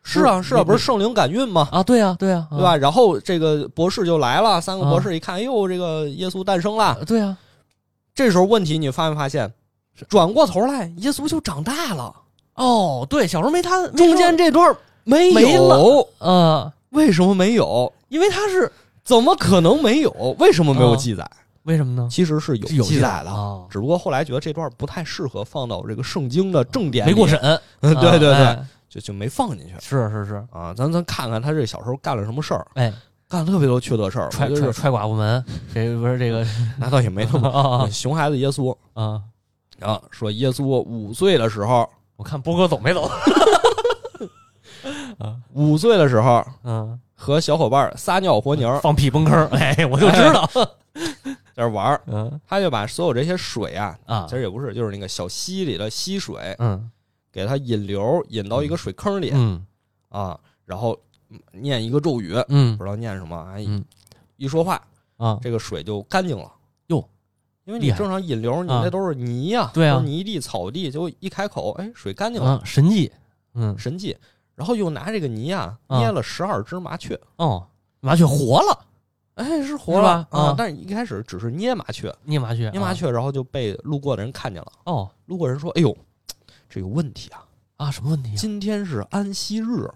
[0.03, 1.67] 是啊，是啊，不是圣灵感孕吗？
[1.71, 1.81] 啊？
[1.81, 2.77] 对啊，对啊，对吧？
[2.77, 6.83] 然后这个博士就来了，三个啊博士一看，哎呦，这个耶稣诞生了。
[6.83, 6.97] 啊？
[7.07, 7.35] 对啊，
[8.13, 9.51] 这时候问题你发没发现？
[10.07, 12.15] 转过头来，耶稣就长大了，
[12.59, 17.91] 哦，对，小时候没他中间这段没没有，嗯，为什么没有？
[18.09, 18.71] 因为他是
[19.03, 20.11] 怎么可能没有？
[20.39, 21.29] 为什么没有啊记载？
[21.63, 22.07] 为什么呢？
[22.09, 27.59] 其实是有记载的，啊，只不过后来觉得这段不太适合放到这个圣经的正典里，没过审，嗯，
[27.95, 30.73] 对对对，哎就就没放进去是是是，啊。
[30.75, 32.91] 咱咱看看他这小时候干了什么事儿，哎，
[33.27, 34.27] 干了特别多缺德事儿。
[34.29, 36.43] 踹踹踹寡妇门，这不是这个
[36.79, 39.21] 那倒也没那么 啊熊孩子耶稣啊！
[39.79, 41.87] 啊，说耶稣五岁的时候，
[42.19, 43.09] 我看波哥走没走？
[45.53, 50.45] 五岁的时候嗯，和小伙伴撒尿和泥儿放屁崩坑，哎，我就知道，
[51.55, 56.91] 在这玩儿，嗯他就把所有这些水啊，啊其，实也不是，就是那个小溪里的溪水，嗯
[57.31, 59.65] 给它引流，引到一个水坑里嗯
[60.09, 60.99] 啊，然后
[61.53, 63.81] 念一个咒语，嗯不知道念什么，哎，嗯
[64.35, 64.81] 一说话，
[65.15, 66.51] 啊，这个水就干净了。
[67.69, 73.11] 哟，因为你正常引流，你啊那都是泥呀，对啊泥地、草地，就一开口，哎，水干净了，啊，神迹，
[73.53, 74.17] 嗯神迹。
[74.55, 77.65] 然后又拿这个泥啊，啊捏了十二只麻雀，哦，
[78.01, 78.85] 麻雀活了，
[79.35, 84.71] 哎，是活了吧啊但是一开始只是捏麻雀，捏麻雀，啊捏麻雀，然后就被路过的人看见了。
[84.83, 85.95] 哦路过人说：“哎呦，
[86.67, 87.45] 这有问题啊！
[87.77, 88.35] 啊，什么问题啊？
[88.35, 89.89] 今天是安息日，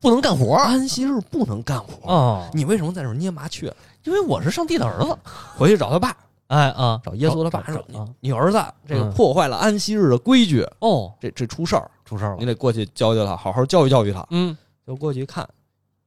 [0.00, 2.12] 不能干活安息日不能干活。
[2.12, 3.74] 哦，你为什么在这儿捏麻雀？
[4.04, 5.16] 因为我是上帝的儿子，
[5.56, 6.14] 回去找他爸，
[6.50, 9.12] 哎啊，找耶稣的爸说：你你儿子这个嗯。
[9.12, 14.26] 破坏了安息日的规矩，哦，这这出事儿，出事儿了，你得过去教教他，好好教育教育他。
[14.30, 15.48] 嗯，就过去一看，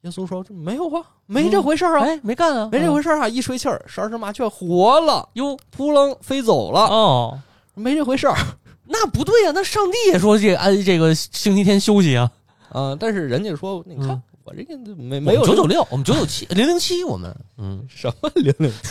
[0.01, 3.27] 耶稣说：这没有啊，没这回事儿啊，哎，没干啊，没这回事儿啊！
[3.29, 7.39] 一吹气儿，十二只麻雀活了，哟扑棱飞走了，哦，
[7.75, 8.35] 没这回事儿。
[8.85, 12.29] 那不对呀，那上帝也说这个安这个星期天休息啊，
[12.69, 17.81] 啊，但是人家说，你看、嗯我这个没没有九九六，我们九九七零零七，我们嗯。
[17.87, 18.89] 什么零零七，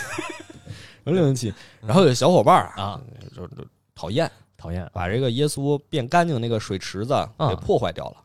[1.05, 3.01] 零零七，然后有小伙伴儿啊，
[3.35, 4.89] 就就讨厌，讨厌。
[4.93, 8.17] 把这个耶稣变干净那个水池子给破坏掉了，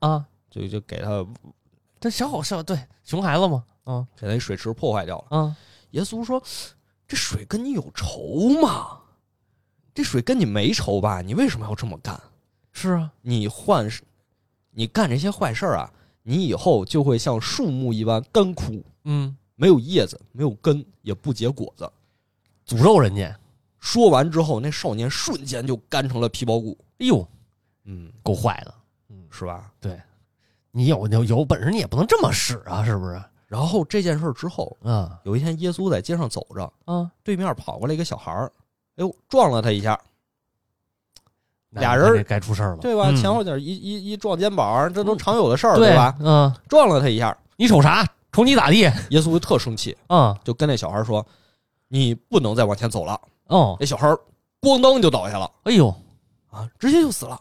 [0.00, 1.24] 啊，就就给他
[2.00, 4.06] 这小好笑，对，熊孩子嘛，啊。
[4.16, 5.38] 给他水池破坏掉了。
[5.38, 5.56] 啊，
[5.90, 6.42] 耶稣说
[7.06, 8.98] ：“这水跟你有仇吗？
[9.94, 11.20] 这水跟你没仇吧？
[11.20, 12.20] 你为什么要这么干？
[12.72, 13.86] 是啊，你换，
[14.70, 15.92] 你干这些坏事儿啊，
[16.22, 21.90] 你以后就会像树木一般干枯，嗯，没有叶子，没有根，也不结果子。
[22.66, 23.36] 诅咒人家，
[23.80, 26.76] 说完之后，那少年瞬间就干成了皮包骨。
[26.98, 27.26] 哎呦，
[27.84, 28.74] 嗯，够坏的。
[29.10, 29.70] 嗯是吧？
[29.80, 30.00] 对，
[30.70, 33.22] 你有有有本事，你也不能这么使啊，是不是？
[33.46, 38.50] 然后这件事之后，嗯有一天耶稣在街上走着，啊，对面跑过来一个小孩儿，
[38.96, 39.98] 哎呦，撞了他一下，
[41.70, 43.10] 俩人该出事儿了，对吧？
[43.10, 46.16] 嗯前后脚一一一撞肩膀，这都常有的事儿，对吧？？
[46.20, 48.06] 嗯，撞了他一下，你瞅啥？
[48.32, 48.78] 瞅你咋地？
[49.10, 51.24] 耶稣就特生气，嗯就跟那小孩说
[51.88, 53.20] ：“你不能再往前走了。
[53.48, 54.08] 哦”，那小孩
[54.60, 55.94] 咣当就倒下了哎呦，
[56.50, 57.38] 啊，直接就死了，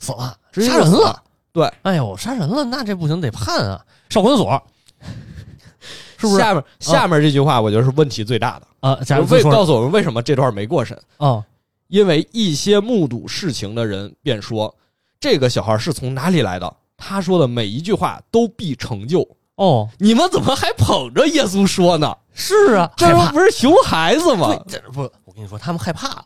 [0.00, 1.22] 死了，直接杀人了。
[1.50, 4.62] 对，哎呦，杀人了，那这不行，得判啊，上管所，
[6.18, 6.38] 是不是？
[6.38, 8.66] 下面下面这句话，我觉得是问题最大的。
[8.80, 11.00] 啊，假如为告诉我们为什么这段没过审？
[11.16, 11.42] 啊，
[11.88, 14.74] 因为一些目睹事情的人便说，
[15.18, 16.76] 这个小孩是从哪里来的？
[16.96, 19.26] 他说的每一句话都必成就。
[19.56, 22.16] 哦，你们怎么还捧着耶稣说呢？
[22.32, 24.48] 是啊，这不是熊孩子吗？
[24.68, 26.24] 对，这不，我跟你说，他们害怕了。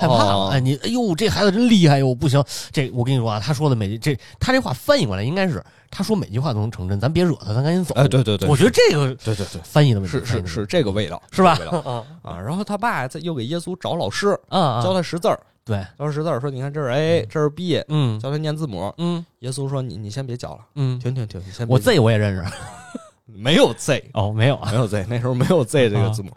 [0.00, 2.14] 害怕了，哦哎，你，哎呦，这孩子真厉害哟！
[2.14, 5.60] 不行，这我跟你说啊，他说的每这，他这话翻译过来应该是，
[5.90, 7.92] 他说每句话都能成真，咱别惹他，咱赶紧走。
[7.96, 11.58] 哎，对对对，我觉得这个对对对，翻译的问题是是是这个味道，是吧？
[11.84, 14.38] 啊啊，然后他爸再又给耶稣找老师！
[14.52, 18.92] 教他识字儿，对，教他识字儿，说你看这是 A，这是 B，嗯教他念字母。
[18.96, 22.52] 嗯耶稣说你你先别教了，嗯，停停停，你先别我 Z 我也认识。
[23.26, 26.34] 没有 Z，哦，没有啊没有 Z，那时候没有 Z 这个字母。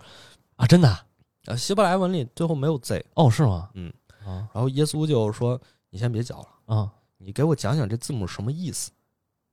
[0.57, 1.01] 啊，真的啊
[1.45, 3.69] 啊，希伯来文里最后没有 Z，哦，是吗？
[3.73, 3.91] 嗯
[4.25, 5.59] 啊然后耶稣就说
[5.89, 6.35] 你先别教
[6.67, 8.91] 了，啊你给我讲讲这字母什么意思？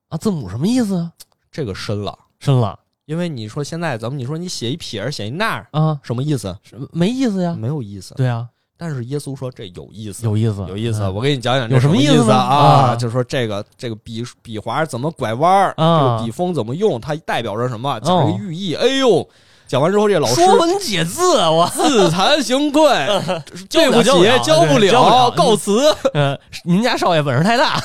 [0.09, 1.13] 啊，字母什么意思啊？
[1.53, 6.55] 这个深了，深了因为你说现在咱们你说你写一撇儿写一捺儿啊，什么意思？
[6.63, 7.55] 是没意思呀。
[7.55, 8.15] 没有意思。
[8.17, 8.47] 对啊，
[8.79, 11.03] 但是耶稣说这有意思，有意思，有意思。
[11.03, 12.39] 嗯我给你讲讲这有什么么意思啊？
[12.39, 17.99] 啊就说这个这个笔笔划怎么拐弯儿，啊这个笔锋怎么用，它代表着什么？
[18.01, 18.77] 讲这哦个寓意。
[18.77, 19.29] 哎呦，
[19.67, 22.83] 讲完之后这老师说文解字啊，我自惭形愧，
[23.69, 24.11] 对不起
[24.45, 25.93] 教不了，告辞。
[26.15, 27.83] 呃，您家少爷本事太大，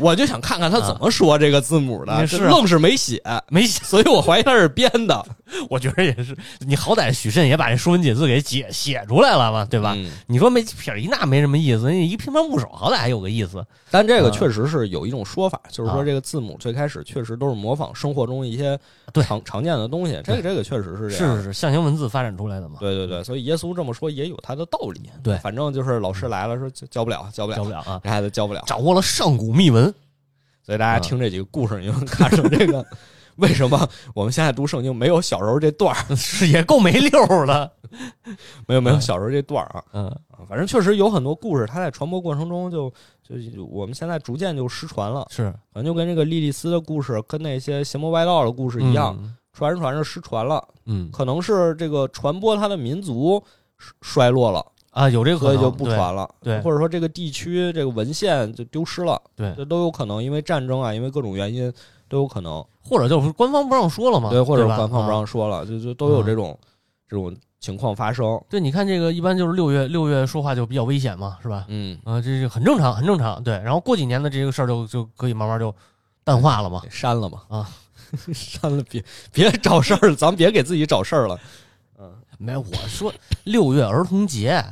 [0.00, 5.24] 我就想看看他怎么说这个字母的，啊是愣是没写， 没写所以我怀疑他是编的，
[5.70, 9.94] 我觉得也是，你好歹许慎也把这《说文解字》给解写出来了嘛，对吧？
[9.96, 13.64] 嗯你说没撇一捺没什么意思，你一乒乓部首好歹还有个意思。
[13.90, 18.76] 但这个啊确实是有一种说法，就是说啊这个字母最开始确实都是模仿生活中一些
[19.12, 21.36] 对常常见的东西，这个这个确实是这样。
[21.36, 25.02] 是是是，象形文字发展出来的嘛，对对对，所以耶稣这么说也有他的道理。
[25.22, 28.00] 对反正就是老师来了说教教不了，教不了，教不了啊。
[28.02, 28.62] 这孩子教不了。
[28.66, 29.94] 掌握了上古秘闻，
[30.62, 32.86] 所以大家听这几个故事，你就能看出这个
[33.36, 37.70] 为什么我们现在读圣经没有小时候这段儿， 是也够没溜儿的。
[38.66, 39.84] 没有没有小时候这段儿啊。
[39.92, 45.44] 嗯，啊反正确实有很多故事，它在传播过程中就就就我们现在逐渐就失传了，是。
[45.72, 49.34] 反正就跟这个莉莉丝的故事，跟那些邪魔歪道的故事一样，嗯。
[49.52, 50.66] 传着传着失传了。
[50.86, 51.10] 嗯。
[51.12, 53.42] 可能是这个传播它的民族
[54.00, 54.64] 衰落了，
[54.94, 55.84] 啊，有这个可能，所以就不。
[55.84, 56.28] 传了。
[56.40, 61.72] 对或者说这个地区这个文献就丢失了，对这都有可能，因为战争啊，因为各种原因
[62.08, 62.64] 都有可能。
[62.80, 66.56] 或者就是官方不让说了嘛，对，或者官方不啊让说了，就就都有这种
[67.08, 68.40] 这种情况发生。
[68.48, 71.64] 对，你看这个一般就是六月六月说话就比较危险嘛，是吧？
[71.68, 73.42] 嗯，啊，这是很正常，很正常。
[73.42, 75.74] 对，然后过几年的这个事儿就就可以慢慢就
[76.22, 76.80] 淡化了嘛。
[76.84, 77.68] 给删了嘛啊，
[78.32, 81.38] 删了，别别找事儿了，咱别给自己找事儿了。
[82.36, 83.12] 没，我说
[83.44, 84.62] 六月儿童节，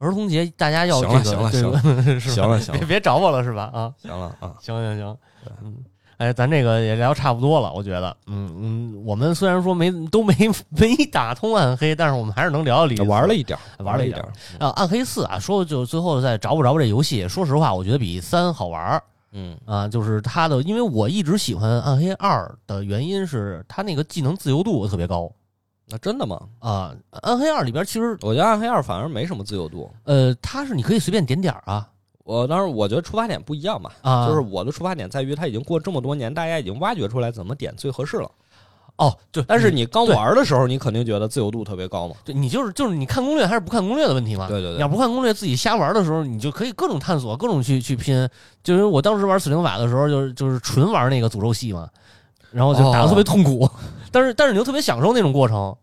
[0.00, 1.78] 儿童节大家要这个行了这个
[2.18, 3.70] 是吧行了行了别 别找我了是吧？
[3.72, 5.16] 啊，行了啊，行行行，
[5.62, 5.76] 嗯，
[6.16, 10.34] 哎，咱这个也聊差不多了，我觉得，嗯嗯，我们虽然说没都没
[10.70, 14.24] 没打通暗黑，但是我们还是能聊聊里玩了一点玩了一点。
[14.58, 14.68] 啊。
[14.70, 19.86] 暗黑四啊，说就最后再找不着这游戏，说实话，我觉得比三好玩儿嗯啊。
[19.86, 25.30] 就是它的，因为我一直喜欢暗黑二的原因是它那个技能自由度特别高
[25.90, 26.40] 那真的吗？
[26.60, 26.94] 啊。
[27.22, 29.90] 暗黑二里边其实我觉得暗黑二反而没什么自由度。
[30.04, 31.88] 呃，它是你可以随便点点儿啊
[32.22, 38.30] 我当时，我觉得出发点不一样嘛，啊，就是我的出发点在于，它已经过这么多年，大家已经挖掘出来怎么点最合适了。
[38.96, 42.14] 哦，对，但是你刚玩的时候，你肯定觉得自由度特别高嘛。
[42.22, 44.46] 对你就是就是你看攻略还是不看攻略的问题嘛。
[44.46, 48.28] 对对对你要不看攻略，自己瞎玩的时候，你就可以各种探索，各种去去拼。
[48.62, 51.88] 就是我当时玩死灵法的时候，就是就是纯玩那个诅咒系嘛，
[52.52, 53.68] 然后就打的特别痛苦，
[54.10, 55.76] 但是但是你又特别享受那种过程。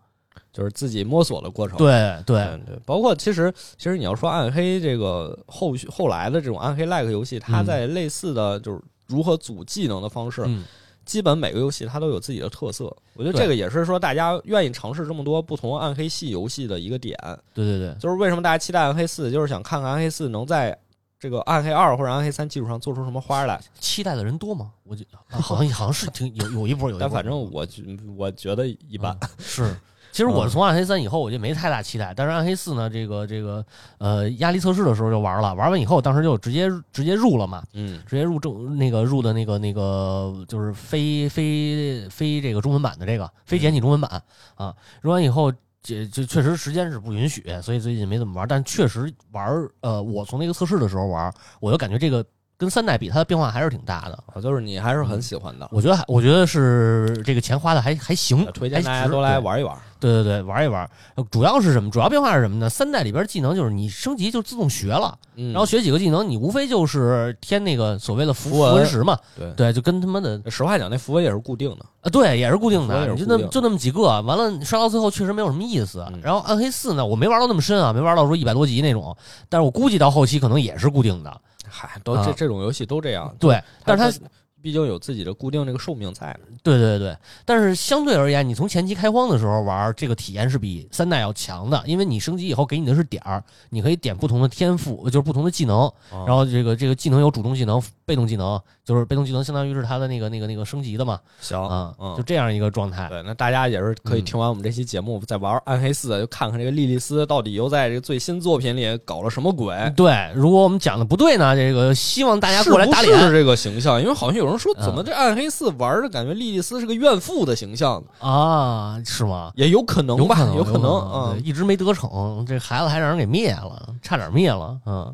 [0.53, 1.77] 就是自己摸索的过程。
[1.77, 10.63] 对对，对对，包括其实其实你要说暗黑这个后续后来的这种暗黑 like 游戏，它嗯在类似的就是如何组技能的方式，嗯，
[11.05, 12.85] 基本每个游戏它都有自己的特色。
[13.13, 17.15] 我觉得这个也是说大家愿意尝试这么多不同暗黑系游戏的一个点。
[17.53, 20.75] 对对对，就是为什么大家期待暗黑四，就是想看看暗黑四能在
[21.19, 23.59] 这个暗黑二或者暗黑三基础上做出什么花来。
[23.79, 24.71] 期待的人多吗？
[24.83, 27.83] 我觉得、 啊好像好像是挺有有一波有一波，但反正我觉
[28.15, 29.17] 我觉得一般。
[29.21, 29.75] 嗯是。
[30.09, 33.63] 其实我是从暗黑三以后我就没太大期待，但是暗黑四呢，这个这个
[33.99, 44.23] 呃压力测试的时候就玩了，玩完以后当时就直接直接入了嘛，嗯直接入正那个入的那个那个就是非非非这个中文版的这个非简体中文版
[44.55, 45.53] 啊，入完以后。
[45.87, 48.45] 这就确实时间是不允许，所以最近没怎么玩。
[48.45, 49.47] 但确实玩，
[49.79, 52.25] 呃，我从那个测试的时候玩，我就感觉这个
[52.57, 54.17] 跟三代比，它的变化还是挺大的。
[54.33, 59.77] 啊，就是你还是很喜欢的，我觉得还，我觉得是这个钱花的还还行，推荐大家都来玩一玩。
[59.99, 60.87] 对对对，玩一玩。
[61.31, 61.89] 主要是什么？
[61.89, 62.69] 主要变化是什么呢？
[62.69, 69.17] 三代里边技能就是你升级就自动学了，嗯，然后学几个技能，你无非就是添那个所谓的符符文石嘛。
[69.35, 71.85] 对对，就跟他妈的实话讲，那符文也是固定的。
[72.01, 76.05] 啊，对，也是固定的，就那么就那么几个，完了刷到最后确实没有什么意思。
[76.13, 79.15] 嗯然后暗黑四呢，我没玩到那么深啊，没玩到说一百多级那种，
[79.49, 81.41] 但是我估计到后期可能也是固定的。
[81.69, 83.35] 嗨，都啊这这种游戏都这样。
[83.39, 86.37] 对，但是它它毕竟有自己的固定这个寿命在。
[86.63, 87.15] 对对对，
[87.45, 103.09] 但是相对而言，你从前期开荒的时候玩这个体验是比三代要强的，因为你升级以后给你的是点儿，你可以点不同的天赋，就是不同的技能，然后这个这个技能有主动技能、被动技能，就是被动技能相当于是它的那个那个那个升级的嘛，行啊，嗯就这样一个状态。
[103.09, 109.75] 对，那大家也是可以嗯听完我们这期节目，再玩《暗黑四》，就看看这个莉莉丝到底又在这个最新作品里搞了什么鬼。
[109.97, 114.01] 对，如果我们讲的不对呢，这个希望大家过来打脸是这个形象？
[114.01, 118.01] 因为好像有人说，嗯怎么这《暗黑四》玩的感觉莉莉丝是个怨妇的形象？
[118.19, 119.51] 啊，是吗？
[119.55, 125.13] 也有可能吧，有可能，有可能嗯，一直没得逞，这孩子还让人给灭了，差点灭了，嗯，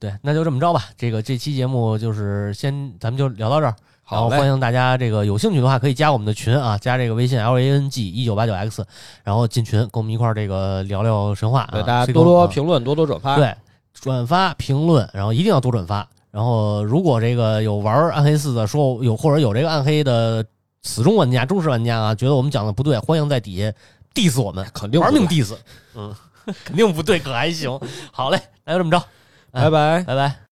[0.00, 0.86] 对，那就这么着吧。
[0.96, 3.76] 这个这期节目就是先咱们就聊到这儿，
[4.10, 8.84] 然后欢迎大家这个有兴趣的话可以加我们的群啊，加这个微信 L A N G 一九八九 X，
[9.22, 13.54] 然后进群跟我们一块儿这个聊聊神话啊，对大家多多评论，多多转发。，对，
[13.92, 16.08] 转发评论，然后一定要多转发。
[16.30, 20.42] 然后如果这个有玩暗黑四的，说有或者有这个暗黑的
[20.82, 23.70] 死忠玩家、忠实玩家啊，觉得我们讲的不对，欢迎在底下
[24.14, 25.54] diss 我们，肯定玩命 diss，
[25.94, 26.14] 嗯，
[26.64, 27.78] 肯定不对，可还行。
[28.12, 29.02] 好嘞，那就这么着，
[29.52, 30.02] 拜拜。
[30.04, 30.40] 拜拜。